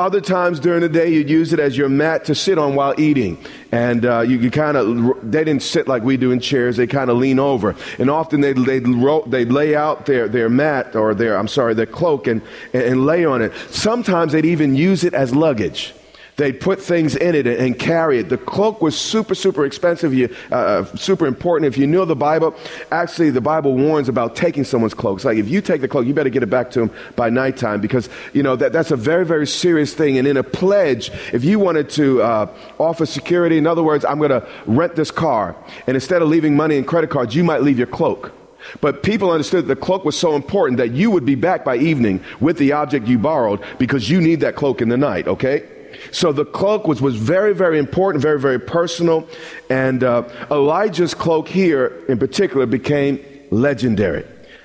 Other 0.00 0.22
times 0.22 0.60
during 0.60 0.80
the 0.80 0.88
day, 0.88 1.10
you'd 1.10 1.28
use 1.28 1.52
it 1.52 1.60
as 1.60 1.76
your 1.76 1.90
mat 1.90 2.24
to 2.24 2.34
sit 2.34 2.56
on 2.56 2.74
while 2.74 2.98
eating. 2.98 3.36
And 3.70 4.06
uh, 4.06 4.20
you, 4.22 4.38
could 4.38 4.54
kind 4.54 4.78
of, 4.78 5.30
they 5.30 5.44
didn't 5.44 5.62
sit 5.62 5.88
like 5.88 6.02
we 6.02 6.16
do 6.16 6.30
in 6.30 6.40
chairs, 6.40 6.78
they 6.78 6.86
kind 6.86 7.10
of 7.10 7.18
lean 7.18 7.38
over. 7.38 7.76
And 7.98 8.08
often 8.08 8.40
they'd, 8.40 8.56
they'd, 8.56 8.88
ro- 8.88 9.26
they'd 9.26 9.52
lay 9.52 9.76
out 9.76 10.06
their, 10.06 10.26
their 10.26 10.48
mat 10.48 10.96
or 10.96 11.14
their, 11.14 11.36
I'm 11.36 11.48
sorry, 11.48 11.74
their 11.74 11.84
cloak 11.84 12.28
and, 12.28 12.40
and 12.72 13.04
lay 13.04 13.26
on 13.26 13.42
it. 13.42 13.52
Sometimes 13.68 14.32
they'd 14.32 14.46
even 14.46 14.74
use 14.74 15.04
it 15.04 15.12
as 15.12 15.34
luggage. 15.34 15.92
They'd 16.40 16.58
put 16.58 16.80
things 16.80 17.16
in 17.16 17.34
it 17.34 17.46
and 17.46 17.78
carry 17.78 18.18
it. 18.18 18.30
The 18.30 18.38
cloak 18.38 18.80
was 18.80 18.98
super, 18.98 19.34
super 19.34 19.66
expensive, 19.66 20.14
uh, 20.50 20.54
uh, 20.54 20.84
super 20.96 21.26
important. 21.26 21.70
If 21.70 21.76
you 21.76 21.86
knew 21.86 22.06
the 22.06 22.16
Bible, 22.16 22.56
actually, 22.90 23.28
the 23.28 23.42
Bible 23.42 23.76
warns 23.76 24.08
about 24.08 24.36
taking 24.36 24.64
someone's 24.64 24.94
cloak. 24.94 25.18
It's 25.18 25.26
like 25.26 25.36
if 25.36 25.50
you 25.50 25.60
take 25.60 25.82
the 25.82 25.86
cloak, 25.86 26.06
you 26.06 26.14
better 26.14 26.30
get 26.30 26.42
it 26.42 26.48
back 26.48 26.70
to 26.70 26.80
them 26.80 26.90
by 27.14 27.28
nighttime 27.28 27.82
because, 27.82 28.08
you 28.32 28.42
know, 28.42 28.56
that, 28.56 28.72
that's 28.72 28.90
a 28.90 28.96
very, 28.96 29.26
very 29.26 29.46
serious 29.46 29.92
thing. 29.92 30.16
And 30.16 30.26
in 30.26 30.38
a 30.38 30.42
pledge, 30.42 31.10
if 31.34 31.44
you 31.44 31.58
wanted 31.58 31.90
to 31.90 32.22
uh, 32.22 32.50
offer 32.78 33.04
security, 33.04 33.58
in 33.58 33.66
other 33.66 33.82
words, 33.82 34.06
I'm 34.06 34.16
going 34.16 34.30
to 34.30 34.48
rent 34.64 34.96
this 34.96 35.10
car, 35.10 35.54
and 35.86 35.94
instead 35.94 36.22
of 36.22 36.28
leaving 36.28 36.56
money 36.56 36.78
and 36.78 36.86
credit 36.86 37.10
cards, 37.10 37.34
you 37.34 37.44
might 37.44 37.62
leave 37.62 37.76
your 37.76 37.86
cloak. 37.86 38.32
But 38.80 39.02
people 39.02 39.30
understood 39.30 39.66
the 39.66 39.76
cloak 39.76 40.06
was 40.06 40.16
so 40.18 40.36
important 40.36 40.78
that 40.78 40.92
you 40.92 41.10
would 41.10 41.26
be 41.26 41.34
back 41.34 41.66
by 41.66 41.76
evening 41.76 42.24
with 42.40 42.56
the 42.56 42.72
object 42.72 43.08
you 43.08 43.18
borrowed 43.18 43.62
because 43.78 44.08
you 44.08 44.22
need 44.22 44.40
that 44.40 44.56
cloak 44.56 44.80
in 44.80 44.88
the 44.88 44.96
night, 44.96 45.28
okay? 45.28 45.79
So 46.10 46.32
the 46.32 46.44
cloak 46.44 46.86
was, 46.86 47.00
was 47.00 47.16
very, 47.16 47.54
very 47.54 47.78
important, 47.78 48.22
very, 48.22 48.40
very 48.40 48.58
personal. 48.58 49.28
And 49.68 50.02
uh, 50.02 50.28
Elijah's 50.50 51.14
cloak 51.14 51.48
here 51.48 52.04
in 52.08 52.18
particular 52.18 52.66
became 52.66 53.24
legendary. 53.50 54.24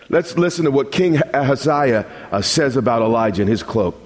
Let's 0.09 0.37
listen 0.37 0.65
to 0.65 0.71
what 0.71 0.91
King 0.91 1.17
Ahaziah 1.33 2.05
uh, 2.31 2.41
says 2.41 2.77
about 2.77 3.01
Elijah 3.01 3.41
and 3.41 3.49
his 3.49 3.63
cloak. 3.63 3.99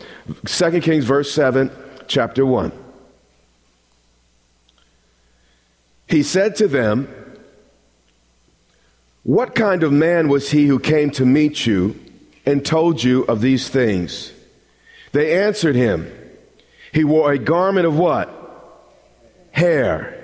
2 0.45 0.81
Kings, 0.81 1.03
verse 1.05 1.31
7, 1.31 1.71
chapter 2.07 2.45
1. 2.45 2.71
He 6.07 6.23
said 6.23 6.55
to 6.57 6.67
them, 6.67 7.07
What 9.23 9.55
kind 9.55 9.83
of 9.83 9.91
man 9.91 10.29
was 10.29 10.49
he 10.49 10.65
who 10.67 10.79
came 10.79 11.11
to 11.11 11.25
meet 11.25 11.65
you 11.65 11.99
and 12.45 12.65
told 12.65 13.03
you 13.03 13.23
of 13.25 13.41
these 13.41 13.67
things? 13.67 14.31
They 15.11 15.37
answered 15.43 15.75
him, 15.75 16.11
he 16.93 17.03
wore 17.03 17.31
a 17.31 17.37
garment 17.37 17.85
of 17.85 17.97
what? 17.97 18.35
Hair. 19.51 20.15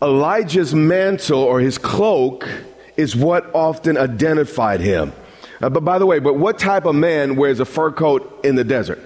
Elijah's 0.00 0.74
mantle 0.74 1.42
or 1.42 1.60
his 1.60 1.78
cloak 1.78 2.48
is 2.96 3.16
what 3.16 3.52
often 3.54 3.96
identified 3.96 4.80
him. 4.80 5.12
Uh, 5.60 5.68
but 5.68 5.84
by 5.84 5.98
the 5.98 6.06
way, 6.06 6.20
but 6.20 6.36
what 6.36 6.58
type 6.58 6.84
of 6.84 6.94
man 6.94 7.36
wears 7.36 7.58
a 7.58 7.64
fur 7.64 7.90
coat 7.90 8.40
in 8.44 8.54
the 8.54 8.64
desert? 8.64 9.00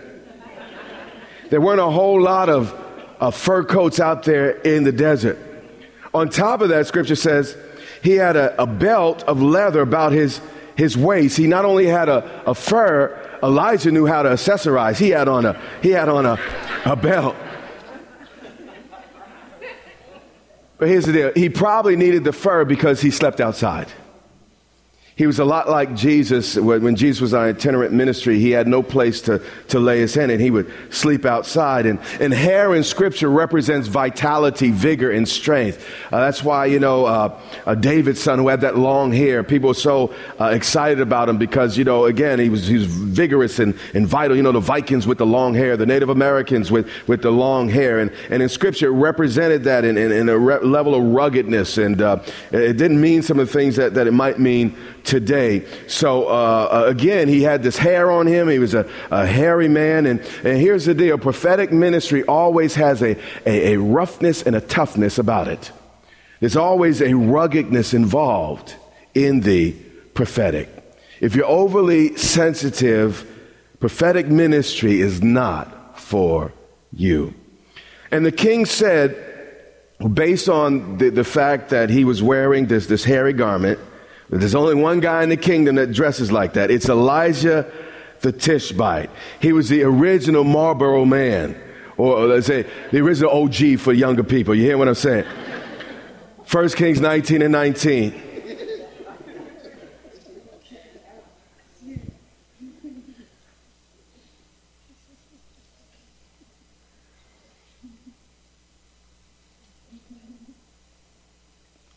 There 1.50 1.60
weren't 1.60 1.80
a 1.80 1.90
whole 1.90 2.20
lot 2.20 2.48
of 2.48 2.74
fur 3.34 3.64
coats 3.64 4.00
out 4.00 4.22
there 4.24 4.50
in 4.50 4.84
the 4.84 4.92
desert. 4.92 5.38
On 6.14 6.28
top 6.28 6.60
of 6.60 6.68
that, 6.70 6.86
scripture 6.86 7.16
says 7.16 7.56
he 8.02 8.12
had 8.12 8.36
a, 8.36 8.60
a 8.60 8.66
belt 8.66 9.22
of 9.24 9.40
leather 9.40 9.80
about 9.80 10.12
his, 10.12 10.40
his 10.76 10.96
waist. 10.96 11.36
He 11.36 11.46
not 11.46 11.64
only 11.64 11.86
had 11.86 12.08
a, 12.08 12.42
a 12.46 12.54
fur, 12.54 13.21
Elijah 13.42 13.90
knew 13.90 14.06
how 14.06 14.22
to 14.22 14.30
accessorize. 14.30 14.98
He 14.98 15.10
had 15.10 15.28
on 15.28 15.44
a, 15.44 15.60
he 15.82 15.90
had 15.90 16.08
on 16.08 16.26
a, 16.26 16.38
a 16.84 16.96
belt. 16.96 17.36
But 20.78 20.88
here's 20.88 21.06
the 21.06 21.12
deal. 21.12 21.32
He 21.34 21.48
probably 21.48 21.96
needed 21.96 22.24
the 22.24 22.32
fur 22.32 22.64
because 22.64 23.00
he 23.00 23.10
slept 23.10 23.40
outside. 23.40 23.88
He 25.14 25.26
was 25.26 25.38
a 25.38 25.44
lot 25.44 25.68
like 25.68 25.94
Jesus. 25.94 26.56
When 26.56 26.96
Jesus 26.96 27.20
was 27.20 27.34
on 27.34 27.44
itinerant 27.44 27.92
ministry, 27.92 28.38
he 28.38 28.50
had 28.50 28.66
no 28.66 28.82
place 28.82 29.20
to, 29.22 29.42
to 29.68 29.78
lay 29.78 30.00
his 30.00 30.14
head, 30.14 30.30
and 30.30 30.40
he 30.40 30.50
would 30.50 30.72
sleep 30.88 31.26
outside. 31.26 31.84
And, 31.84 31.98
and 32.18 32.32
hair 32.32 32.74
in 32.74 32.82
Scripture 32.82 33.28
represents 33.28 33.88
vitality, 33.88 34.70
vigor, 34.70 35.10
and 35.10 35.28
strength. 35.28 35.86
Uh, 36.10 36.20
that's 36.20 36.42
why, 36.42 36.64
you 36.64 36.80
know, 36.80 37.04
uh, 37.04 37.38
uh, 37.66 37.74
David's 37.74 38.22
son 38.22 38.38
who 38.38 38.48
had 38.48 38.62
that 38.62 38.78
long 38.78 39.12
hair, 39.12 39.44
people 39.44 39.68
were 39.68 39.74
so 39.74 40.14
uh, 40.40 40.46
excited 40.46 41.00
about 41.00 41.28
him 41.28 41.36
because, 41.36 41.76
you 41.76 41.84
know, 41.84 42.06
again, 42.06 42.38
he 42.38 42.48
was, 42.48 42.66
he 42.66 42.78
was 42.78 42.86
vigorous 42.86 43.58
and, 43.58 43.78
and 43.92 44.06
vital. 44.06 44.34
You 44.34 44.42
know, 44.42 44.52
the 44.52 44.60
Vikings 44.60 45.06
with 45.06 45.18
the 45.18 45.26
long 45.26 45.52
hair, 45.52 45.76
the 45.76 45.84
Native 45.84 46.08
Americans 46.08 46.72
with, 46.72 46.88
with 47.06 47.20
the 47.20 47.30
long 47.30 47.68
hair. 47.68 47.98
And, 47.98 48.10
and 48.30 48.42
in 48.42 48.48
Scripture, 48.48 48.86
it 48.86 48.92
represented 48.92 49.64
that 49.64 49.84
in, 49.84 49.98
in, 49.98 50.10
in 50.10 50.28
a 50.30 50.38
re- 50.38 50.60
level 50.60 50.94
of 50.94 51.02
ruggedness. 51.02 51.76
And 51.76 52.00
uh, 52.00 52.20
it 52.50 52.78
didn't 52.78 53.00
mean 53.00 53.20
some 53.20 53.38
of 53.38 53.46
the 53.46 53.52
things 53.52 53.76
that, 53.76 53.92
that 53.92 54.06
it 54.06 54.12
might 54.12 54.38
mean 54.38 54.74
today. 55.04 55.64
So 55.86 56.28
uh, 56.28 56.68
uh, 56.70 56.84
again, 56.86 57.28
he 57.28 57.42
had 57.42 57.62
this 57.62 57.78
hair 57.78 58.10
on 58.10 58.26
him. 58.26 58.48
He 58.48 58.58
was 58.58 58.74
a, 58.74 58.88
a 59.10 59.26
hairy 59.26 59.68
man. 59.68 60.06
And, 60.06 60.20
and 60.44 60.58
here's 60.58 60.84
the 60.84 60.94
deal 60.94 61.18
prophetic 61.18 61.72
ministry 61.72 62.22
always 62.24 62.74
has 62.74 63.02
a, 63.02 63.16
a, 63.46 63.74
a 63.74 63.78
roughness 63.78 64.42
and 64.42 64.56
a 64.56 64.60
toughness 64.60 65.18
about 65.18 65.48
it. 65.48 65.70
There's 66.40 66.56
always 66.56 67.00
a 67.00 67.14
ruggedness 67.14 67.94
involved 67.94 68.74
in 69.14 69.40
the 69.40 69.72
prophetic. 70.14 70.68
If 71.20 71.36
you're 71.36 71.46
overly 71.46 72.16
sensitive, 72.16 73.24
prophetic 73.78 74.26
ministry 74.26 75.00
is 75.00 75.22
not 75.22 76.00
for 76.00 76.52
you. 76.92 77.34
And 78.10 78.26
the 78.26 78.32
king 78.32 78.66
said, 78.66 79.16
based 80.12 80.48
on 80.48 80.98
the, 80.98 81.10
the 81.10 81.24
fact 81.24 81.70
that 81.70 81.90
he 81.90 82.04
was 82.04 82.22
wearing 82.22 82.66
this, 82.66 82.86
this 82.86 83.04
hairy 83.04 83.32
garment, 83.32 83.78
there's 84.38 84.54
only 84.54 84.74
one 84.74 85.00
guy 85.00 85.22
in 85.22 85.28
the 85.28 85.36
kingdom 85.36 85.74
that 85.74 85.92
dresses 85.92 86.32
like 86.32 86.54
that. 86.54 86.70
It's 86.70 86.88
Elijah 86.88 87.70
the 88.22 88.32
Tishbite. 88.32 89.10
He 89.40 89.52
was 89.52 89.68
the 89.68 89.82
original 89.82 90.44
Marlboro 90.44 91.04
man, 91.04 91.60
or 91.96 92.16
uh, 92.16 92.20
let's 92.26 92.46
say 92.46 92.64
the 92.90 93.00
original 93.00 93.30
OG 93.30 93.78
for 93.78 93.92
younger 93.92 94.24
people. 94.24 94.54
You 94.54 94.64
hear 94.64 94.78
what 94.78 94.88
I'm 94.88 94.94
saying? 94.94 95.26
1 96.50 96.68
Kings 96.70 97.00
19 97.00 97.42
and 97.42 97.52
19. 97.52 98.22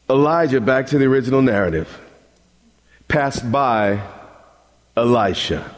Elijah, 0.07 0.61
back 0.61 0.85
to 0.87 0.97
the 0.97 1.05
original 1.05 1.41
narrative 1.41 2.04
passed 3.15 3.49
by 3.49 4.01
Elisha. 4.97 5.73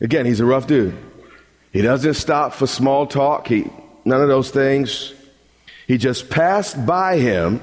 Again, 0.00 0.26
he's 0.26 0.40
a 0.40 0.44
rough 0.44 0.66
dude. 0.66 0.98
He 1.72 1.80
doesn't 1.80 2.14
stop 2.14 2.54
for 2.54 2.66
small 2.66 3.06
talk, 3.06 3.46
he, 3.46 3.70
none 4.04 4.20
of 4.20 4.26
those 4.26 4.50
things. 4.50 5.14
He 5.86 5.96
just 5.96 6.28
passed 6.28 6.84
by 6.84 7.18
him 7.18 7.60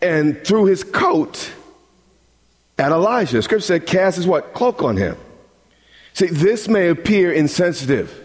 and 0.00 0.42
threw 0.46 0.64
his 0.64 0.82
coat 0.82 1.52
at 2.78 2.90
Elijah. 2.90 3.42
Scripture 3.42 3.66
said, 3.66 3.86
cast 3.86 4.16
his 4.16 4.26
what? 4.26 4.54
Cloak 4.54 4.82
on 4.82 4.96
him. 4.96 5.18
See, 6.14 6.28
this 6.28 6.68
may 6.68 6.88
appear 6.88 7.30
insensitive. 7.30 8.18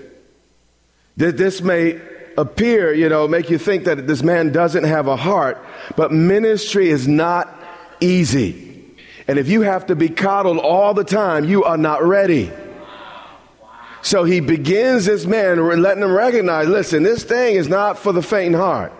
This 1.17 1.61
may 1.61 1.99
appear, 2.37 2.93
you 2.93 3.09
know, 3.09 3.27
make 3.27 3.49
you 3.49 3.57
think 3.57 3.83
that 3.83 4.07
this 4.07 4.23
man 4.23 4.53
doesn't 4.53 4.85
have 4.85 5.07
a 5.07 5.17
heart, 5.17 5.57
but 5.97 6.13
ministry 6.13 6.89
is 6.89 7.09
not 7.09 7.53
easy. 7.99 8.70
And 9.31 9.39
if 9.39 9.47
you 9.47 9.61
have 9.61 9.85
to 9.85 9.95
be 9.95 10.09
coddled 10.09 10.57
all 10.57 10.93
the 10.93 11.05
time, 11.05 11.45
you 11.45 11.63
are 11.63 11.77
not 11.77 12.03
ready. 12.03 12.51
So 14.01 14.25
he 14.25 14.41
begins 14.41 15.05
this 15.05 15.25
man 15.25 15.65
letting 15.81 16.03
him 16.03 16.11
recognize 16.11 16.67
listen, 16.67 17.03
this 17.03 17.23
thing 17.23 17.55
is 17.55 17.69
not 17.69 17.97
for 17.97 18.11
the 18.11 18.21
faint 18.21 18.55
heart. 18.55 18.91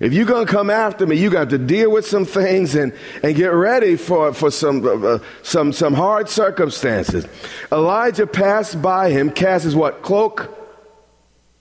If 0.00 0.14
you're 0.14 0.26
going 0.26 0.46
to 0.46 0.52
come 0.52 0.68
after 0.68 1.06
me, 1.06 1.14
you 1.14 1.30
got 1.30 1.50
to 1.50 1.58
deal 1.58 1.92
with 1.92 2.04
some 2.04 2.24
things 2.24 2.74
and, 2.74 2.92
and 3.22 3.36
get 3.36 3.52
ready 3.52 3.94
for, 3.94 4.34
for 4.34 4.50
some, 4.50 4.84
uh, 4.84 4.94
uh, 4.94 5.18
some, 5.44 5.72
some 5.72 5.94
hard 5.94 6.28
circumstances. 6.28 7.24
Elijah 7.70 8.26
passed 8.26 8.82
by 8.82 9.10
him, 9.10 9.30
cast 9.30 9.62
his 9.62 9.76
what? 9.76 10.02
Cloak 10.02 10.58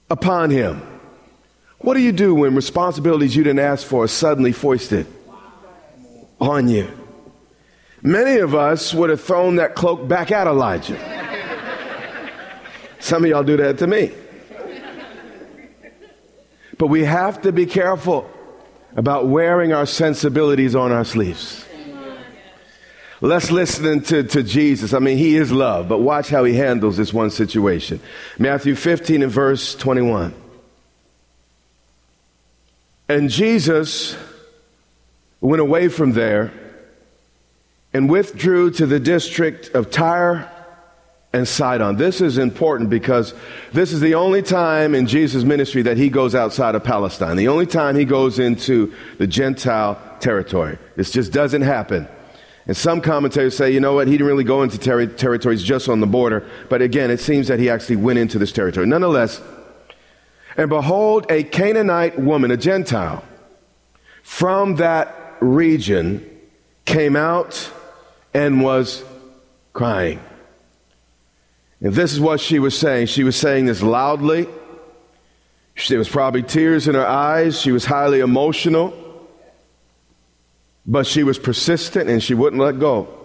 upon 0.10 0.50
him. 0.50 0.82
What 1.78 1.94
do 1.94 2.00
you 2.00 2.14
do 2.14 2.34
when 2.34 2.56
responsibilities 2.56 3.36
you 3.36 3.44
didn't 3.44 3.60
ask 3.60 3.86
for 3.86 4.06
are 4.06 4.08
suddenly 4.08 4.54
foisted 4.54 5.06
on 6.40 6.68
you? 6.68 6.98
Many 8.04 8.40
of 8.40 8.56
us 8.56 8.94
would 8.94 9.10
have 9.10 9.22
thrown 9.22 9.58
that 9.58 9.76
cloak 9.76 10.08
back 10.08 10.32
at 10.32 10.48
Elijah. 10.48 10.98
Some 13.00 13.24
of 13.24 13.30
y'all 13.30 13.44
do 13.44 13.58
that 13.58 13.78
to 13.80 13.88
me. 13.88 14.12
But 16.78 16.88
we 16.88 17.04
have 17.04 17.42
to 17.44 17.52
be 17.52 17.68
careful 17.68 18.30
about 18.96 19.28
wearing 19.28 19.72
our 19.72 19.86
sensibilities 19.86 20.76
on 20.76 20.92
our 20.92 21.06
sleeves. 21.06 21.66
Let's 23.24 23.52
listen 23.52 24.02
to, 24.02 24.24
to 24.24 24.42
Jesus. 24.42 24.94
I 24.94 25.00
mean, 25.00 25.20
he 25.20 25.36
is 25.36 25.52
love, 25.52 25.88
but 25.88 26.00
watch 26.00 26.30
how 26.30 26.44
he 26.44 26.56
handles 26.56 26.98
this 26.98 27.14
one 27.14 27.30
situation. 27.30 28.00
Matthew 28.40 28.74
15 28.74 29.22
and 29.22 29.32
verse 29.32 29.76
21. 29.76 30.34
And 33.08 33.30
Jesus 33.30 34.18
went 35.40 35.62
away 35.62 35.88
from 35.88 36.14
there 36.14 36.52
and 37.94 38.10
withdrew 38.10 38.72
to 38.72 38.86
the 38.86 39.00
district 39.00 39.70
of 39.76 39.92
Tyre 39.92 40.50
and 41.34 41.48
Sidon. 41.48 41.98
This 41.98 42.22
is 42.22 42.38
important 42.38 42.90
because 42.90 43.34
this 43.72 43.94
is 43.94 44.02
the 44.02 44.16
only 44.16 44.42
time 44.42 44.94
in 44.94 45.08
Jesus' 45.08 45.44
ministry 45.44 45.82
that 45.84 45.98
he 45.98 46.10
goes 46.10 46.36
outside 46.36 46.76
of 46.76 46.84
Palestine, 46.84 47.38
the 47.38 47.48
only 47.48 47.66
time 47.66 47.96
he 47.96 48.06
goes 48.06 48.40
into 48.40 48.94
the 49.18 49.28
Gentile 49.28 50.00
territory. 50.20 50.78
This 50.96 51.12
just 51.12 51.32
doesn't 51.32 51.62
happen. 51.62 52.08
And 52.68 52.78
some 52.78 53.02
commentators 53.02 53.58
say, 53.58 53.72
you 53.72 53.80
know 53.80 53.94
what, 53.94 54.08
he 54.08 54.14
didn't 54.14 54.28
really 54.28 54.44
go 54.44 54.62
into 54.62 54.78
ter- 54.78 55.08
territories 55.08 55.64
just 55.64 55.90
on 55.90 56.00
the 56.00 56.08
border. 56.08 56.48
But 56.70 56.82
again, 56.82 57.10
it 57.10 57.20
seems 57.20 57.48
that 57.48 57.60
he 57.60 57.70
actually 57.70 57.96
went 57.96 58.20
into 58.20 58.38
this 58.38 58.52
territory. 58.52 58.86
Nonetheless, 58.86 59.42
and 60.58 60.70
behold, 60.70 61.26
a 61.30 61.44
Canaanite 61.44 62.20
woman, 62.20 62.52
a 62.52 62.58
Gentile, 62.58 63.24
from 64.22 64.76
that 64.76 65.38
region 65.40 66.28
came 66.86 67.16
out 67.16 67.72
and 68.34 68.62
was 68.62 69.04
crying. 69.74 70.20
And 71.82 71.94
this 71.94 72.14
is 72.14 72.20
what 72.20 72.40
she 72.40 72.60
was 72.60 72.78
saying. 72.78 73.08
She 73.08 73.24
was 73.24 73.36
saying 73.36 73.66
this 73.66 73.82
loudly. 73.82 74.48
There 75.90 75.98
was 75.98 76.10
probably 76.10 76.44
tears 76.44 76.88
in 76.88 76.96
her 76.96 77.06
eyes. 77.06 77.60
She 77.60 77.72
was 77.72 77.86
highly 77.86 78.20
emotional. 78.20 78.94
But 80.86 81.08
she 81.08 81.24
was 81.24 81.40
persistent 81.40 82.10
and 82.10 82.22
she 82.22 82.34
wouldn't 82.34 82.62
let 82.62 82.80
go. 82.80 83.18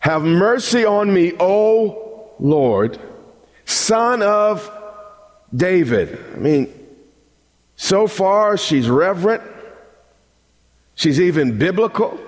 Have 0.00 0.22
mercy 0.22 0.84
on 0.84 1.12
me, 1.12 1.32
O 1.38 2.32
Lord, 2.38 2.98
son 3.66 4.22
of 4.22 4.70
David. 5.54 6.18
I 6.34 6.38
mean, 6.38 6.72
so 7.76 8.06
far 8.06 8.56
she's 8.56 8.88
reverent. 8.88 9.42
She's 10.94 11.20
even 11.20 11.58
biblical 11.58 12.18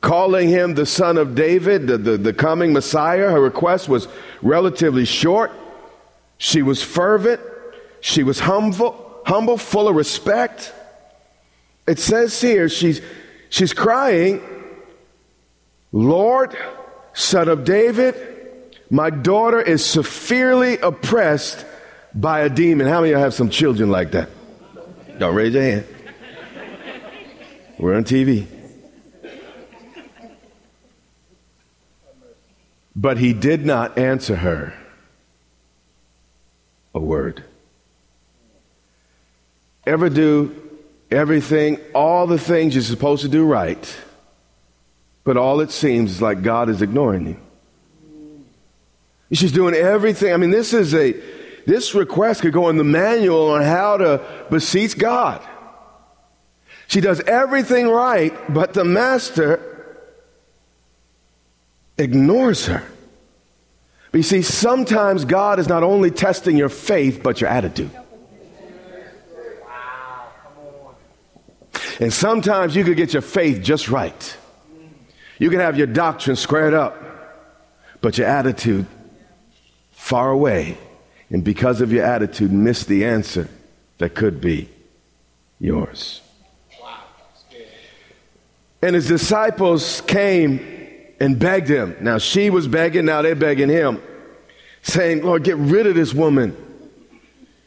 calling 0.00 0.48
him 0.48 0.74
the 0.74 0.86
son 0.86 1.18
of 1.18 1.34
David, 1.34 1.86
the, 1.86 1.98
the, 1.98 2.16
the, 2.16 2.32
coming 2.32 2.72
Messiah. 2.72 3.30
Her 3.30 3.40
request 3.40 3.88
was 3.88 4.08
relatively 4.42 5.04
short. 5.04 5.52
She 6.38 6.62
was 6.62 6.82
fervent. 6.82 7.40
She 8.00 8.22
was 8.22 8.40
humble, 8.40 9.20
humble, 9.26 9.58
full 9.58 9.88
of 9.88 9.94
respect. 9.94 10.72
It 11.86 11.98
says 11.98 12.40
here 12.40 12.68
she's, 12.68 13.02
she's 13.50 13.74
crying, 13.74 14.40
Lord, 15.92 16.56
son 17.12 17.48
of 17.48 17.64
David, 17.64 18.14
my 18.90 19.10
daughter 19.10 19.60
is 19.60 19.84
severely 19.84 20.78
oppressed 20.78 21.66
by 22.14 22.40
a 22.40 22.48
demon. 22.48 22.86
How 22.86 23.00
many 23.00 23.12
of 23.12 23.18
you 23.18 23.22
have 23.22 23.34
some 23.34 23.50
children 23.50 23.90
like 23.90 24.12
that? 24.12 24.30
Don't 25.18 25.34
raise 25.34 25.52
your 25.52 25.62
hand. 25.62 25.86
We're 27.78 27.94
on 27.94 28.04
TV. 28.04 28.59
But 33.00 33.16
he 33.16 33.32
did 33.32 33.64
not 33.64 33.96
answer 33.96 34.36
her 34.36 34.74
a 36.94 37.00
word. 37.00 37.42
Ever 39.86 40.10
do 40.10 40.54
everything, 41.10 41.78
all 41.94 42.26
the 42.26 42.38
things 42.38 42.74
you're 42.74 42.84
supposed 42.84 43.22
to 43.22 43.28
do 43.30 43.46
right, 43.46 43.96
but 45.24 45.38
all 45.38 45.60
it 45.60 45.70
seems 45.70 46.10
is 46.10 46.22
like 46.22 46.42
God 46.42 46.68
is 46.68 46.82
ignoring 46.82 47.26
you. 47.26 47.36
She's 49.32 49.52
doing 49.52 49.74
everything. 49.74 50.34
I 50.34 50.36
mean, 50.36 50.50
this 50.50 50.74
is 50.74 50.92
a, 50.92 51.12
this 51.64 51.94
request 51.94 52.42
could 52.42 52.52
go 52.52 52.68
in 52.68 52.76
the 52.76 52.84
manual 52.84 53.48
on 53.48 53.62
how 53.62 53.96
to 53.96 54.20
beseech 54.50 54.98
God. 54.98 55.40
She 56.86 57.00
does 57.00 57.20
everything 57.20 57.88
right, 57.88 58.34
but 58.52 58.74
the 58.74 58.84
master 58.84 59.69
ignores 62.00 62.66
her. 62.66 62.82
But 64.10 64.18
you 64.18 64.22
see, 64.24 64.42
sometimes 64.42 65.24
God 65.24 65.60
is 65.60 65.68
not 65.68 65.84
only 65.84 66.10
testing 66.10 66.56
your 66.56 66.68
faith, 66.68 67.22
but 67.22 67.40
your 67.40 67.50
attitude. 67.50 67.90
And 72.00 72.12
sometimes 72.12 72.74
you 72.74 72.82
could 72.82 72.96
get 72.96 73.12
your 73.12 73.22
faith 73.22 73.62
just 73.62 73.88
right. 73.88 74.36
You 75.38 75.50
can 75.50 75.60
have 75.60 75.76
your 75.76 75.86
doctrine 75.86 76.34
squared 76.34 76.74
up, 76.74 76.96
but 78.00 78.18
your 78.18 78.26
attitude 78.26 78.86
far 79.92 80.30
away. 80.30 80.78
And 81.28 81.44
because 81.44 81.80
of 81.80 81.92
your 81.92 82.04
attitude, 82.04 82.52
miss 82.52 82.84
the 82.84 83.04
answer 83.04 83.48
that 83.98 84.14
could 84.14 84.40
be 84.40 84.68
yours. 85.60 86.20
And 88.82 88.94
his 88.94 89.06
disciples 89.06 90.00
came 90.00 90.79
and 91.20 91.38
begged 91.38 91.68
him. 91.68 91.96
Now 92.00 92.18
she 92.18 92.50
was 92.50 92.66
begging, 92.66 93.04
now 93.04 93.22
they're 93.22 93.34
begging 93.34 93.68
him, 93.68 94.02
saying, 94.82 95.22
Lord, 95.22 95.44
get 95.44 95.56
rid 95.56 95.86
of 95.86 95.94
this 95.94 96.14
woman. 96.14 96.56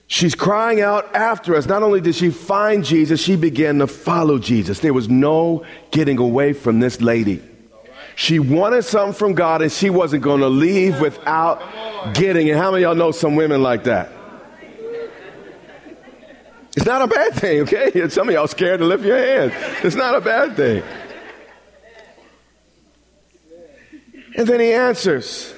She's 0.08 0.36
crying 0.36 0.82
out 0.82 1.16
after 1.16 1.56
us. 1.56 1.66
Not 1.66 1.82
only 1.82 2.02
did 2.02 2.16
she 2.16 2.30
find 2.30 2.84
Jesus, 2.84 3.22
she 3.22 3.36
began 3.36 3.80
to 3.80 3.88
follow 3.88 4.38
Jesus. 4.38 4.80
There 4.80 4.94
was 4.94 5.10
no 5.10 5.66
getting 5.92 6.18
away 6.18 6.54
from 6.54 6.80
this 6.80 7.02
lady. 7.02 7.42
She 8.16 8.38
wanted 8.38 8.84
something 8.84 9.14
from 9.14 9.34
God 9.34 9.62
and 9.62 9.72
she 9.72 9.90
wasn't 9.90 10.22
going 10.22 10.42
to 10.42 10.50
leave 10.50 11.00
without 11.00 12.14
getting 12.14 12.48
it. 12.48 12.58
How 12.58 12.72
many 12.72 12.84
of 12.84 12.90
y'all 12.90 12.96
know 12.96 13.12
some 13.12 13.36
women 13.36 13.64
like 13.64 13.86
that? 13.86 14.12
It's 16.76 16.86
not 16.86 17.02
a 17.04 17.08
bad 17.08 17.34
thing, 17.34 17.62
okay? 17.62 18.08
Some 18.10 18.30
of 18.30 18.34
y'all 18.34 18.48
scared 18.48 18.80
to 18.80 18.86
lift 18.86 19.06
your 19.06 19.18
hands. 19.18 19.54
It's 19.84 19.96
not 19.96 20.16
a 20.16 20.22
bad 20.22 20.56
thing. 20.56 20.84
And 24.36 24.48
then 24.48 24.60
he 24.60 24.74
answers. 24.74 25.54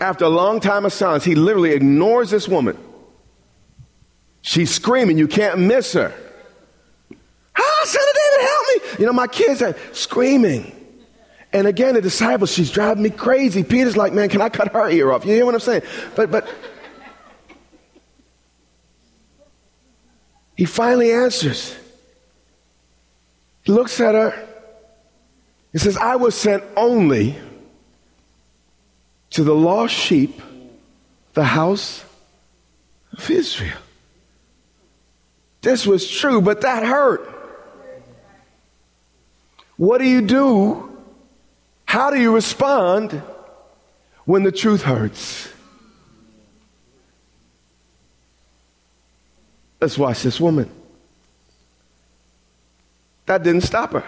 After 0.00 0.24
a 0.24 0.28
long 0.30 0.60
time 0.60 0.86
of 0.86 0.92
silence, 0.92 1.24
he 1.24 1.34
literally 1.34 1.72
ignores 1.72 2.30
this 2.30 2.48
woman. 2.48 2.78
She's 4.40 4.70
screaming, 4.74 5.18
you 5.18 5.28
can't 5.28 5.58
miss 5.58 5.92
her. 5.92 6.14
Ah, 7.58 7.82
son 7.84 8.02
of 8.08 8.16
David, 8.16 8.48
help 8.48 8.66
me. 8.66 9.00
You 9.00 9.06
know, 9.06 9.12
my 9.12 9.26
kids 9.26 9.60
are 9.60 9.76
screaming. 9.92 10.74
And 11.52 11.66
again, 11.66 11.94
the 11.94 12.00
disciples, 12.00 12.50
she's 12.50 12.70
driving 12.70 13.02
me 13.02 13.10
crazy. 13.10 13.62
Peter's 13.62 13.96
like, 13.96 14.14
man, 14.14 14.30
can 14.30 14.40
I 14.40 14.48
cut 14.48 14.72
her 14.72 14.88
ear 14.88 15.12
off? 15.12 15.26
You 15.26 15.34
hear 15.34 15.44
what 15.44 15.54
I'm 15.54 15.60
saying? 15.60 15.82
But, 16.14 16.30
but, 16.30 16.48
he 20.56 20.64
finally 20.64 21.12
answers. 21.12 21.76
He 23.64 23.72
looks 23.72 24.00
at 24.00 24.14
her. 24.14 24.48
He 25.72 25.78
says, 25.78 25.96
I 25.98 26.16
was 26.16 26.34
sent 26.34 26.64
only 26.76 27.36
to 29.30 29.44
the 29.44 29.54
lost 29.54 29.94
sheep, 29.94 30.40
the 31.34 31.44
house 31.44 32.04
of 33.12 33.30
Israel. 33.30 33.78
This 35.62 35.86
was 35.86 36.10
true, 36.10 36.40
but 36.40 36.62
that 36.62 36.84
hurt. 36.84 37.28
What 39.76 39.98
do 39.98 40.04
you 40.06 40.20
do? 40.22 40.98
How 41.84 42.10
do 42.10 42.20
you 42.20 42.34
respond 42.34 43.22
when 44.24 44.42
the 44.42 44.52
truth 44.52 44.82
hurts? 44.82 45.48
Let's 49.80 49.96
watch 49.96 50.22
this 50.22 50.38
woman. 50.38 50.70
That 53.26 53.42
didn't 53.42 53.62
stop 53.62 53.92
her. 53.92 54.04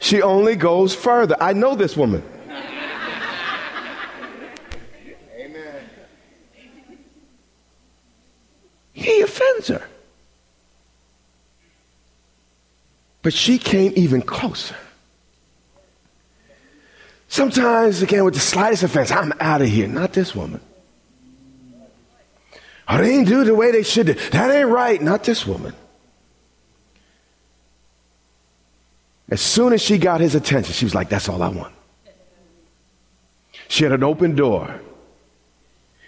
She 0.00 0.22
only 0.22 0.56
goes 0.56 0.94
further. 0.94 1.36
I 1.40 1.52
know 1.52 1.74
this 1.74 1.96
woman. 1.96 2.22
He 8.92 9.24
offends 9.40 9.68
her. 9.68 9.82
But 13.22 13.32
she 13.34 13.58
came 13.58 13.92
even 13.96 14.22
closer. 14.22 14.76
Sometimes, 17.28 18.02
again, 18.02 18.24
with 18.24 18.34
the 18.34 18.40
slightest 18.40 18.82
offense, 18.82 19.10
I'm 19.10 19.32
out 19.40 19.62
of 19.62 19.68
here. 19.68 19.86
Not 19.86 20.12
this 20.12 20.34
woman. 20.34 20.60
Oh, 22.88 22.98
they 22.98 23.08
didn't 23.08 23.28
do 23.28 23.44
the 23.44 23.54
way 23.54 23.70
they 23.70 23.84
should. 23.84 24.06
That 24.06 24.50
ain't 24.50 24.68
right. 24.68 25.00
Not 25.00 25.22
this 25.22 25.46
woman. 25.46 25.74
As 29.28 29.40
soon 29.40 29.72
as 29.72 29.80
she 29.80 29.96
got 29.96 30.20
his 30.20 30.34
attention, 30.34 30.72
she 30.72 30.84
was 30.84 30.94
like, 30.94 31.08
That's 31.08 31.28
all 31.28 31.40
I 31.40 31.48
want. 31.48 31.72
She 33.68 33.84
had 33.84 33.92
an 33.92 34.02
open 34.02 34.34
door. 34.34 34.80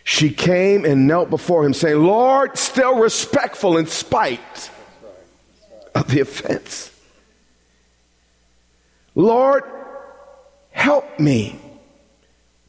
She 0.04 0.30
came 0.30 0.84
and 0.84 1.06
knelt 1.06 1.30
before 1.30 1.64
him, 1.64 1.74
saying, 1.74 2.02
Lord, 2.02 2.58
still 2.58 2.98
respectful 2.98 3.76
in 3.76 3.86
spite 3.86 4.70
of 5.94 6.08
the 6.08 6.20
offense. 6.20 6.90
Lord, 9.14 9.62
help 10.70 11.20
me. 11.20 11.58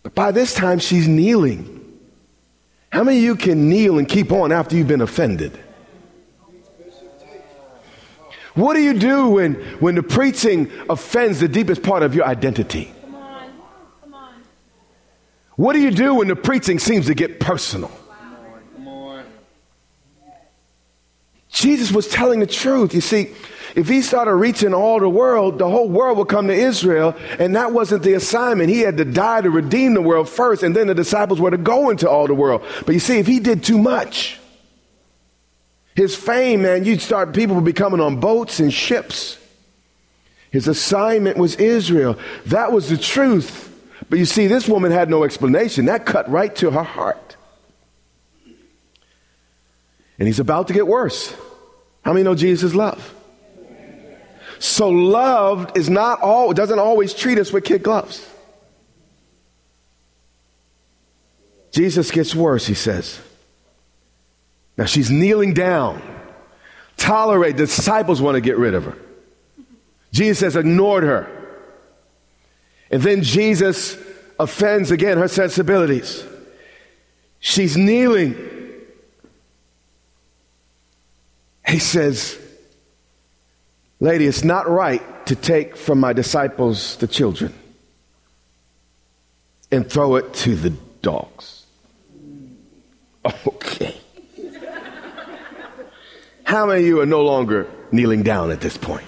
But 0.03 0.13
by 0.13 0.31
this 0.31 0.53
time, 0.53 0.79
she's 0.79 1.07
kneeling. 1.07 1.69
How 2.91 3.03
many 3.03 3.17
of 3.17 3.23
you 3.23 3.35
can 3.35 3.69
kneel 3.69 3.97
and 3.97 4.07
keep 4.07 4.31
on 4.31 4.51
after 4.51 4.75
you've 4.75 4.87
been 4.87 5.01
offended? 5.01 5.57
What 8.53 8.75
do 8.75 8.81
you 8.81 8.93
do 8.93 9.29
when, 9.29 9.55
when 9.79 9.95
the 9.95 10.03
preaching 10.03 10.71
offends 10.87 11.39
the 11.39 11.47
deepest 11.47 11.81
part 11.81 12.03
of 12.03 12.13
your 12.13 12.25
identity? 12.25 12.93
What 15.55 15.73
do 15.73 15.79
you 15.79 15.91
do 15.91 16.15
when 16.15 16.27
the 16.27 16.35
preaching 16.35 16.79
seems 16.79 17.05
to 17.07 17.13
get 17.13 17.39
personal? 17.39 17.91
Jesus 21.49 21.91
was 21.91 22.07
telling 22.07 22.39
the 22.39 22.47
truth. 22.47 22.95
You 22.95 23.01
see, 23.01 23.31
if 23.75 23.87
he 23.87 24.01
started 24.01 24.33
reaching 24.35 24.73
all 24.73 24.99
the 24.99 25.07
world, 25.07 25.59
the 25.59 25.69
whole 25.69 25.87
world 25.87 26.17
would 26.17 26.27
come 26.27 26.47
to 26.47 26.53
Israel, 26.53 27.15
and 27.39 27.55
that 27.55 27.71
wasn't 27.71 28.03
the 28.03 28.13
assignment. 28.13 28.69
He 28.69 28.79
had 28.79 28.97
to 28.97 29.05
die 29.05 29.41
to 29.41 29.49
redeem 29.51 29.93
the 29.93 30.01
world 30.01 30.27
first, 30.27 30.63
and 30.63 30.75
then 30.75 30.87
the 30.87 30.95
disciples 30.95 31.39
were 31.39 31.51
to 31.51 31.57
go 31.57 31.91
into 31.91 32.09
all 32.09 32.25
the 32.25 32.33
world. 32.33 32.63
But 32.85 32.93
you 32.93 32.99
see, 32.99 33.19
if 33.19 33.27
he 33.27 33.39
did 33.39 33.63
too 33.63 33.77
much, 33.77 34.39
his 35.95 36.15
fame, 36.15 36.63
man, 36.63 36.85
you'd 36.85 37.01
start, 37.01 37.33
people 37.33 37.55
would 37.55 37.65
be 37.65 37.73
coming 37.73 37.99
on 37.99 38.19
boats 38.19 38.59
and 38.59 38.73
ships. 38.73 39.37
His 40.49 40.67
assignment 40.67 41.37
was 41.37 41.55
Israel. 41.55 42.17
That 42.47 42.71
was 42.71 42.89
the 42.89 42.97
truth. 42.97 43.69
But 44.09 44.19
you 44.19 44.25
see, 44.25 44.47
this 44.47 44.67
woman 44.67 44.91
had 44.91 45.09
no 45.09 45.23
explanation. 45.23 45.85
That 45.85 46.05
cut 46.05 46.29
right 46.29 46.55
to 46.57 46.71
her 46.71 46.83
heart. 46.83 47.35
And 50.19 50.27
he's 50.27 50.39
about 50.39 50.67
to 50.67 50.73
get 50.73 50.87
worse. 50.87 51.35
How 52.03 52.13
many 52.13 52.23
know 52.23 52.35
Jesus' 52.35 52.75
love? 52.75 53.13
So 54.59 54.89
love 54.89 55.71
is 55.75 55.89
not 55.89 56.21
all 56.21 56.53
doesn't 56.53 56.79
always 56.79 57.13
treat 57.13 57.37
us 57.37 57.51
with 57.51 57.65
kid 57.65 57.83
gloves. 57.83 58.25
Jesus 61.71 62.11
gets 62.11 62.35
worse, 62.35 62.67
he 62.67 62.75
says. 62.75 63.19
Now 64.77 64.85
she's 64.85 65.09
kneeling 65.11 65.53
down. 65.53 66.01
Tolerate. 66.97 67.57
Disciples 67.57 68.21
want 68.21 68.35
to 68.35 68.41
get 68.41 68.57
rid 68.57 68.73
of 68.73 68.85
her. 68.85 68.97
Jesus 70.11 70.41
has 70.41 70.55
ignored 70.55 71.03
her. 71.03 71.42
And 72.93 73.01
then 73.01 73.23
Jesus 73.23 73.97
offends 74.39 74.91
again 74.91 75.17
her 75.17 75.27
sensibilities. 75.27 76.23
She's 77.39 77.75
kneeling. 77.75 78.35
He 81.67 81.79
says, 81.79 82.37
Lady, 83.99 84.27
it's 84.27 84.43
not 84.43 84.69
right 84.69 85.01
to 85.25 85.35
take 85.35 85.75
from 85.75 85.99
my 85.99 86.13
disciples 86.13 86.97
the 86.97 87.07
children 87.07 87.51
and 89.71 89.89
throw 89.89 90.17
it 90.17 90.31
to 90.45 90.55
the 90.55 90.69
dogs. 91.01 91.65
Okay. 93.47 93.97
How 96.43 96.67
many 96.67 96.81
of 96.81 96.85
you 96.85 97.01
are 97.01 97.07
no 97.07 97.23
longer 97.23 97.67
kneeling 97.91 98.21
down 98.21 98.51
at 98.51 98.61
this 98.61 98.77
point? 98.77 99.07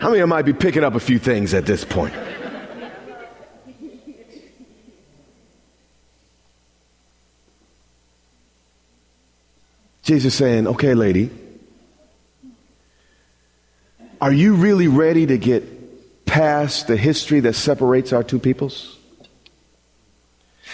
How 0.00 0.08
many 0.08 0.20
of 0.20 0.24
you 0.24 0.26
might 0.28 0.46
be 0.46 0.54
picking 0.54 0.82
up 0.82 0.94
a 0.94 1.00
few 1.00 1.18
things 1.18 1.52
at 1.52 1.66
this 1.66 1.84
point? 1.84 2.14
Jesus 10.02 10.34
saying, 10.34 10.66
okay, 10.68 10.94
lady, 10.94 11.28
are 14.22 14.32
you 14.32 14.54
really 14.54 14.88
ready 14.88 15.26
to 15.26 15.36
get 15.36 16.24
past 16.24 16.86
the 16.86 16.96
history 16.96 17.40
that 17.40 17.52
separates 17.52 18.14
our 18.14 18.24
two 18.24 18.38
peoples? 18.38 18.96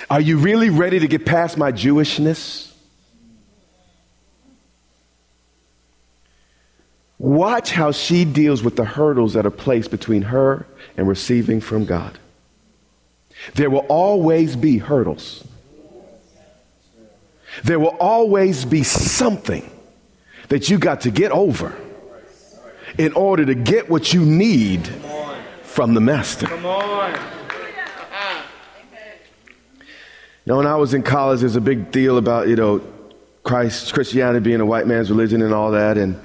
Are 0.09 0.21
you 0.21 0.39
really 0.39 0.71
ready 0.71 1.01
to 1.01 1.09
get 1.09 1.27
past 1.27 1.59
my 1.59 1.73
Jewishness? 1.73 2.73
Watch 7.18 7.72
how 7.72 7.92
she 7.92 8.24
deals 8.24 8.62
with 8.62 8.76
the 8.76 8.85
hurdles 8.85 9.33
that 9.33 9.46
are 9.46 9.50
placed 9.50 9.90
between 9.90 10.22
her 10.22 10.66
and 10.96 11.09
receiving 11.09 11.61
from 11.61 11.85
God. 11.85 12.18
There 13.55 13.70
will 13.70 13.87
always 13.88 14.57
be 14.57 14.79
hurdles. 14.79 15.46
There 17.64 17.79
will 17.79 17.96
always 18.00 18.64
be 18.64 18.83
something 18.83 19.70
that 20.48 20.68
you 20.68 20.79
got 20.79 21.02
to 21.02 21.11
get 21.11 21.33
over 21.33 21.74
in 22.98 23.12
order 23.14 23.46
to 23.46 23.55
get 23.55 23.88
what 23.88 24.12
you 24.12 24.24
need 24.24 24.87
from 25.62 25.94
the 25.94 26.00
master. 26.00 26.46
Come 26.46 26.66
on. 26.66 27.12
You 30.44 30.52
know, 30.52 30.59
when 30.59 30.66
I 30.66 30.76
was 30.76 30.94
in 30.94 31.02
college, 31.02 31.40
there's 31.40 31.57
a 31.57 31.61
big 31.61 31.90
deal 31.90 32.18
about, 32.18 32.46
you 32.46 32.55
know, 32.55 32.81
Christ, 33.42 33.92
Christianity 33.92 34.44
being 34.44 34.61
a 34.61 34.66
white 34.66 34.87
man's 34.87 35.11
religion 35.11 35.42
and 35.42 35.52
all 35.52 35.72
that. 35.72 35.98
And, 35.98 36.20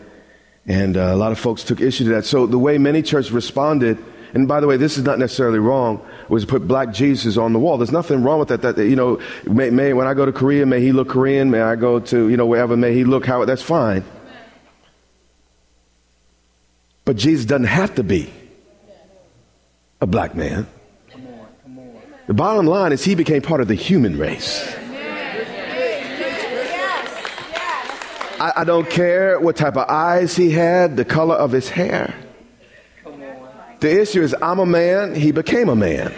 and 0.66 0.96
uh, 0.96 1.12
a 1.12 1.16
lot 1.16 1.32
of 1.32 1.40
folks 1.40 1.64
took 1.64 1.82
issue 1.82 2.04
to 2.06 2.10
that. 2.12 2.26
So 2.26 2.46
the 2.46 2.60
way 2.60 2.78
many 2.78 3.02
churches 3.02 3.32
responded, 3.32 3.98
and 4.34 4.48
by 4.48 4.60
the 4.60 4.68
way, 4.68 4.78
this 4.78 4.98
is 4.98 5.04
not 5.04 5.20
necessarily 5.20 5.60
wrong, 5.60 6.06
was 6.30 6.44
to 6.44 6.48
put 6.48 6.68
black 6.68 6.94
Jesus 6.94 7.38
on 7.38 7.52
the 7.52 7.60
wall. 7.60 7.78
There's 7.78 7.92
nothing 7.92 8.24
wrong 8.24 8.40
with 8.40 8.50
that. 8.50 8.62
That, 8.62 8.78
you 8.78 8.96
know, 8.96 9.20
may, 9.46 9.70
may, 9.70 9.94
when 9.94 10.08
I 10.08 10.14
go 10.14 10.26
to 10.26 10.32
Korea, 10.32 10.66
may 10.66 10.80
he 10.80 10.92
look 10.92 11.10
Korean. 11.10 11.52
May 11.52 11.62
I 11.62 11.76
go 11.76 12.00
to, 12.00 12.30
you 12.30 12.38
know, 12.38 12.46
wherever, 12.46 12.78
may 12.78 12.94
he 12.94 13.04
look 13.04 13.26
how, 13.26 13.44
that's 13.46 13.62
fine. 13.62 14.04
But 17.04 17.18
Jesus 17.18 17.46
doesn't 17.46 17.66
have 17.66 17.96
to 17.96 18.04
be 18.04 18.32
a 20.00 20.08
black 20.08 20.36
man. 20.36 20.68
The 22.28 22.34
bottom 22.34 22.68
line 22.68 22.94
is 22.94 23.04
he 23.04 23.16
became 23.16 23.42
part 23.42 23.60
of 23.60 23.68
the 23.68 23.76
human 23.76 24.18
race. 24.18 24.74
I, 28.42 28.62
I, 28.62 28.64
don't 28.64 28.90
care 28.90 29.40
what 29.40 29.56
type 29.56 29.78
of 29.78 29.88
eyes 29.88 30.36
he 30.36 30.50
had, 30.50 30.98
the 30.98 31.06
color 31.06 31.36
of 31.36 31.52
his 31.52 31.70
hair. 31.70 32.16
The 33.80 34.02
issue 34.02 34.24
is 34.24 34.36
I'm 34.42 34.58
a 34.58 34.66
man, 34.66 35.14
he 35.14 35.32
became 35.32 35.70
a 35.70 35.76
man. 35.76 36.12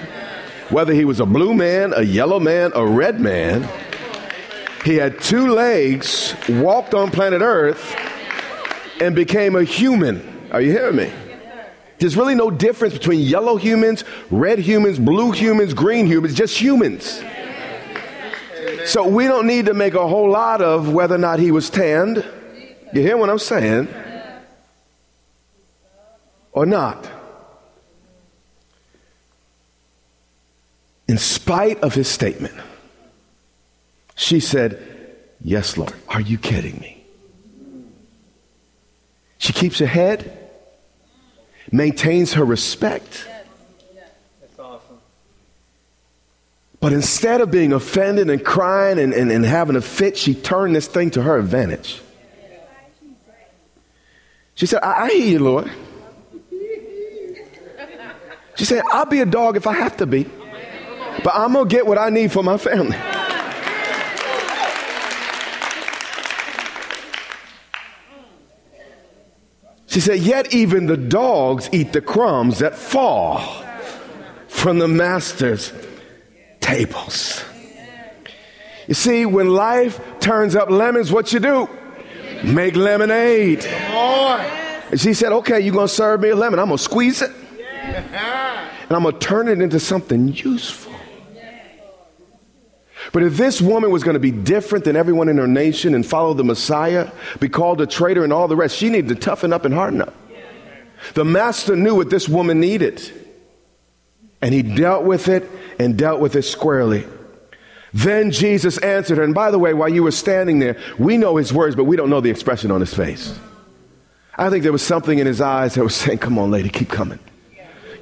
Whether 0.69 0.93
he 0.93 1.03
was 1.03 1.19
a 1.19 1.25
blue 1.25 1.53
man, 1.53 1.93
a 1.93 2.01
yellow 2.01 2.39
man, 2.39 2.71
a 2.75 2.85
red 2.85 3.19
man, 3.19 3.67
he 4.85 4.95
had 4.95 5.19
two 5.19 5.47
legs, 5.49 6.33
walked 6.47 6.93
on 6.93 7.11
planet 7.11 7.41
Earth, 7.41 7.93
and 9.01 9.13
became 9.13 9.57
a 9.57 9.65
human. 9.65 10.47
Are 10.51 10.61
you 10.61 10.71
hearing 10.71 10.95
me? 10.95 11.11
There's 11.99 12.15
really 12.15 12.35
no 12.35 12.49
difference 12.49 12.93
between 12.93 13.19
yellow 13.19 13.57
humans, 13.57 14.05
red 14.31 14.59
humans, 14.59 14.97
blue 14.97 15.33
humans, 15.33 15.73
green 15.73 16.07
humans, 16.07 16.35
just 16.35 16.57
humans. 16.57 17.21
So 18.85 19.07
we 19.07 19.27
don't 19.27 19.47
need 19.47 19.67
to 19.67 19.73
make 19.73 19.93
a 19.93 20.07
whole 20.07 20.29
lot 20.29 20.61
of 20.61 20.93
whether 20.93 21.15
or 21.15 21.19
not 21.19 21.39
he 21.39 21.51
was 21.51 21.69
tanned. 21.69 22.25
You 22.93 23.01
hear 23.01 23.17
what 23.17 23.29
I'm 23.29 23.39
saying? 23.39 23.87
Or 26.51 26.65
not. 26.65 27.09
In 31.07 31.17
spite 31.17 31.79
of 31.81 31.93
his 31.93 32.07
statement, 32.07 32.53
she 34.15 34.39
said, 34.39 34.81
Yes, 35.41 35.77
Lord. 35.77 35.93
Are 36.07 36.21
you 36.21 36.37
kidding 36.37 36.79
me? 36.79 37.03
She 39.37 39.51
keeps 39.51 39.79
her 39.79 39.85
head 39.85 40.43
maintains 41.71 42.33
her 42.33 42.45
respect. 42.45 43.27
But 46.83 46.91
instead 46.91 47.39
of 47.39 47.49
being 47.49 47.71
offended 47.71 48.29
and 48.29 48.43
crying 48.43 48.99
and, 48.99 49.13
and, 49.13 49.31
and 49.31 49.45
having 49.45 49.77
a 49.77 49.81
fit, 49.81 50.17
she 50.17 50.35
turned 50.35 50.75
this 50.75 50.85
thing 50.85 51.11
to 51.11 51.21
her 51.21 51.37
advantage. 51.37 52.01
She 54.55 54.65
said, 54.65 54.83
I, 54.83 55.05
I 55.05 55.09
hear 55.11 55.27
you, 55.27 55.39
Lord. 55.39 55.71
She 58.55 58.65
said, 58.65 58.83
I'll 58.91 59.05
be 59.05 59.21
a 59.21 59.25
dog 59.25 59.55
if 59.55 59.65
I 59.65 59.71
have 59.75 59.95
to 59.95 60.05
be, 60.05 60.25
but 61.23 61.33
I'm 61.33 61.53
going 61.53 61.69
to 61.69 61.73
get 61.73 61.87
what 61.87 61.97
I 61.97 62.09
need 62.09 62.33
for 62.33 62.43
my 62.43 62.57
family. 62.57 62.97
She 69.87 70.01
said, 70.01 70.19
Yet 70.19 70.53
even 70.53 70.87
the 70.87 70.97
dogs 70.97 71.69
eat 71.71 71.93
the 71.93 72.01
crumbs 72.01 72.59
that 72.59 72.75
fall 72.75 73.39
from 74.49 74.79
the 74.79 74.89
master's 74.89 75.71
tables. 76.73 77.43
You 78.87 78.93
see, 78.93 79.25
when 79.25 79.49
life 79.49 80.01
turns 80.19 80.55
up 80.55 80.69
lemons, 80.69 81.11
what 81.11 81.31
you 81.31 81.39
do? 81.39 81.69
Make 82.43 82.75
lemonade. 82.75 83.63
And 83.65 84.99
she 84.99 85.13
said, 85.13 85.31
Okay, 85.31 85.61
you're 85.61 85.73
going 85.73 85.87
to 85.87 85.93
serve 85.93 86.21
me 86.21 86.29
a 86.29 86.35
lemon. 86.35 86.59
I'm 86.59 86.67
going 86.67 86.77
to 86.77 86.83
squeeze 86.83 87.21
it. 87.21 87.31
And 87.71 88.91
I'm 88.91 89.03
going 89.03 89.17
to 89.17 89.19
turn 89.19 89.47
it 89.47 89.61
into 89.61 89.79
something 89.79 90.33
useful. 90.33 90.93
But 93.11 93.23
if 93.23 93.37
this 93.37 93.61
woman 93.61 93.91
was 93.91 94.03
going 94.03 94.15
to 94.15 94.19
be 94.19 94.31
different 94.31 94.85
than 94.85 94.95
everyone 94.95 95.29
in 95.29 95.37
her 95.37 95.47
nation 95.47 95.93
and 95.93 96.05
follow 96.05 96.33
the 96.33 96.43
Messiah, 96.43 97.11
be 97.39 97.49
called 97.49 97.81
a 97.81 97.87
traitor 97.87 98.23
and 98.23 98.33
all 98.33 98.47
the 98.47 98.55
rest, 98.55 98.75
she 98.75 98.89
needed 98.89 99.09
to 99.09 99.15
toughen 99.15 99.53
up 99.53 99.65
and 99.65 99.73
harden 99.73 100.01
up. 100.01 100.15
The 101.13 101.25
master 101.25 101.75
knew 101.75 101.95
what 101.95 102.09
this 102.09 102.27
woman 102.27 102.59
needed. 102.59 103.01
And 104.41 104.53
he 104.53 104.61
dealt 104.61 105.03
with 105.03 105.27
it 105.27 105.49
and 105.83 105.97
dealt 105.97 106.19
with 106.19 106.35
it 106.35 106.43
squarely. 106.43 107.05
Then 107.93 108.31
Jesus 108.31 108.77
answered 108.79 109.17
her. 109.17 109.23
And 109.23 109.35
by 109.35 109.51
the 109.51 109.59
way, 109.59 109.73
while 109.73 109.89
you 109.89 110.03
were 110.03 110.11
standing 110.11 110.59
there, 110.59 110.77
we 110.97 111.17
know 111.17 111.37
his 111.37 111.53
words, 111.53 111.75
but 111.75 111.83
we 111.83 111.95
don't 111.95 112.09
know 112.09 112.21
the 112.21 112.29
expression 112.29 112.71
on 112.71 112.79
his 112.79 112.93
face. 112.93 113.37
I 114.35 114.49
think 114.49 114.63
there 114.63 114.71
was 114.71 114.81
something 114.81 115.19
in 115.19 115.27
his 115.27 115.41
eyes 115.41 115.75
that 115.75 115.83
was 115.83 115.95
saying, 115.95 116.17
Come 116.17 116.39
on, 116.39 116.49
lady, 116.49 116.69
keep 116.69 116.89
coming. 116.89 117.19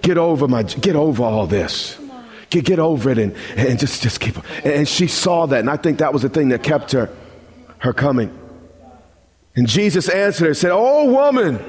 Get 0.01 0.17
over 0.17 0.47
my 0.47 0.63
get 0.63 0.95
over 0.95 1.23
all 1.23 1.45
this. 1.45 1.99
Get, 2.49 2.65
get 2.65 2.79
over 2.79 3.09
it 3.09 3.17
and, 3.17 3.35
and 3.55 3.79
just, 3.79 4.01
just 4.01 4.19
keep. 4.19 4.35
And 4.65 4.87
she 4.87 5.07
saw 5.07 5.45
that, 5.45 5.59
and 5.59 5.69
I 5.69 5.77
think 5.77 5.99
that 5.99 6.11
was 6.11 6.21
the 6.21 6.29
thing 6.29 6.49
that 6.49 6.63
kept 6.63 6.91
her, 6.91 7.09
her 7.77 7.93
coming. 7.93 8.37
And 9.55 9.67
Jesus 9.67 10.09
answered 10.09 10.45
her 10.45 10.49
and 10.49 10.57
said, 10.57 10.71
Oh, 10.73 11.11
woman, 11.11 11.59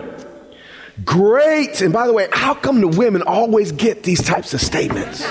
great. 1.05 1.81
And 1.83 1.93
by 1.93 2.07
the 2.07 2.13
way, 2.13 2.29
how 2.33 2.55
come 2.55 2.81
the 2.81 2.89
women 2.89 3.23
always 3.23 3.73
get 3.73 4.03
these 4.03 4.23
types 4.23 4.55
of 4.55 4.61
statements? 4.61 5.25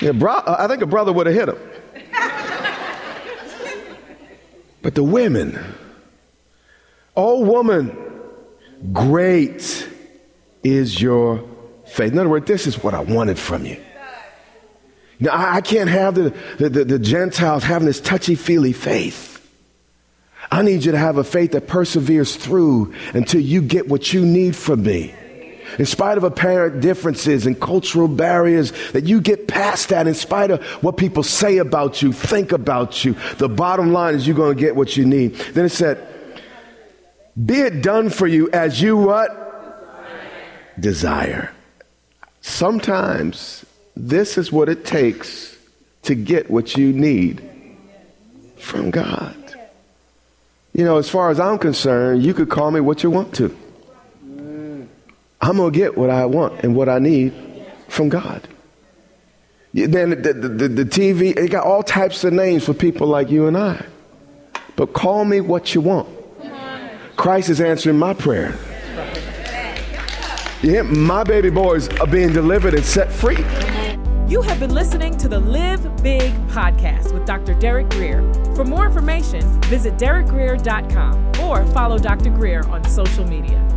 Yeah, 0.00 0.12
bro, 0.12 0.40
I 0.46 0.66
think 0.68 0.82
a 0.82 0.86
brother 0.86 1.12
would 1.12 1.26
have 1.26 1.34
hit 1.34 1.48
him. 1.48 1.58
But 4.80 4.94
the 4.94 5.02
women, 5.02 5.58
oh 7.16 7.40
woman, 7.40 7.96
Great 8.92 9.88
is 10.62 11.00
your 11.00 11.44
faith. 11.86 12.12
In 12.12 12.18
other 12.18 12.28
words, 12.28 12.46
this 12.46 12.66
is 12.66 12.82
what 12.82 12.94
I 12.94 13.00
wanted 13.00 13.38
from 13.38 13.64
you. 13.64 13.80
Now, 15.20 15.32
I 15.34 15.60
can't 15.62 15.90
have 15.90 16.14
the, 16.14 16.32
the, 16.58 16.68
the, 16.68 16.84
the 16.84 16.98
Gentiles 17.00 17.64
having 17.64 17.86
this 17.86 18.00
touchy 18.00 18.36
feely 18.36 18.72
faith. 18.72 19.44
I 20.50 20.62
need 20.62 20.84
you 20.84 20.92
to 20.92 20.98
have 20.98 21.18
a 21.18 21.24
faith 21.24 21.52
that 21.52 21.66
perseveres 21.66 22.36
through 22.36 22.94
until 23.14 23.40
you 23.40 23.60
get 23.60 23.88
what 23.88 24.12
you 24.12 24.24
need 24.24 24.54
from 24.54 24.84
me. 24.84 25.12
In 25.78 25.86
spite 25.86 26.18
of 26.18 26.24
apparent 26.24 26.80
differences 26.80 27.46
and 27.46 27.60
cultural 27.60 28.08
barriers, 28.08 28.72
that 28.92 29.04
you 29.04 29.20
get 29.20 29.48
past 29.48 29.88
that 29.90 30.06
in 30.06 30.14
spite 30.14 30.50
of 30.50 30.62
what 30.82 30.96
people 30.96 31.22
say 31.22 31.58
about 31.58 32.00
you, 32.02 32.12
think 32.12 32.52
about 32.52 33.04
you. 33.04 33.14
The 33.38 33.48
bottom 33.48 33.92
line 33.92 34.14
is 34.14 34.26
you're 34.26 34.36
going 34.36 34.56
to 34.56 34.60
get 34.60 34.76
what 34.76 34.96
you 34.96 35.04
need. 35.04 35.34
Then 35.34 35.64
it 35.64 35.70
said, 35.70 36.06
be 37.44 37.60
it 37.60 37.82
done 37.82 38.10
for 38.10 38.26
you 38.26 38.50
as 38.50 38.80
you 38.80 38.96
what? 38.96 39.30
Desire. 40.80 41.52
Sometimes 42.40 43.64
this 43.96 44.38
is 44.38 44.50
what 44.50 44.68
it 44.68 44.84
takes 44.84 45.56
to 46.02 46.14
get 46.14 46.50
what 46.50 46.76
you 46.76 46.92
need 46.92 47.42
from 48.56 48.90
God. 48.90 49.34
You 50.72 50.84
know, 50.84 50.98
as 50.98 51.08
far 51.08 51.30
as 51.30 51.40
I'm 51.40 51.58
concerned, 51.58 52.24
you 52.24 52.32
could 52.34 52.48
call 52.48 52.70
me 52.70 52.80
what 52.80 53.02
you 53.02 53.10
want 53.10 53.34
to. 53.36 53.56
I'm 55.40 55.56
going 55.56 55.72
to 55.72 55.78
get 55.78 55.96
what 55.96 56.10
I 56.10 56.26
want 56.26 56.64
and 56.64 56.74
what 56.74 56.88
I 56.88 56.98
need 56.98 57.32
from 57.88 58.08
God. 58.08 58.46
Then 59.72 60.10
the, 60.10 60.32
the, 60.32 60.68
the, 60.68 60.84
TV, 60.84 61.36
it 61.36 61.50
got 61.50 61.64
all 61.64 61.82
types 61.82 62.24
of 62.24 62.32
names 62.32 62.64
for 62.64 62.74
people 62.74 63.06
like 63.06 63.30
you 63.30 63.46
and 63.46 63.56
I. 63.56 63.84
But 64.76 64.92
call 64.92 65.24
me 65.24 65.40
what 65.40 65.74
you 65.74 65.80
want. 65.80 66.08
Christ 67.16 67.48
is 67.48 67.60
answering 67.60 67.98
my 67.98 68.14
prayer. 68.14 68.56
Yeah, 70.62 70.82
my 70.82 71.22
baby 71.22 71.50
boys 71.50 71.88
are 72.00 72.06
being 72.06 72.32
delivered 72.32 72.74
and 72.74 72.84
set 72.84 73.12
free. 73.12 73.44
You 74.28 74.42
have 74.42 74.58
been 74.58 74.74
listening 74.74 75.16
to 75.18 75.28
the 75.28 75.38
Live 75.38 76.02
Big 76.02 76.32
podcast 76.48 77.12
with 77.12 77.26
Dr. 77.26 77.54
Derek 77.54 77.88
Greer. 77.90 78.20
For 78.54 78.64
more 78.64 78.86
information, 78.86 79.40
visit 79.62 79.94
derekgreer.com 79.94 81.40
or 81.40 81.64
follow 81.66 81.98
Dr. 81.98 82.30
Greer 82.30 82.66
on 82.68 82.84
social 82.84 83.24
media. 83.24 83.67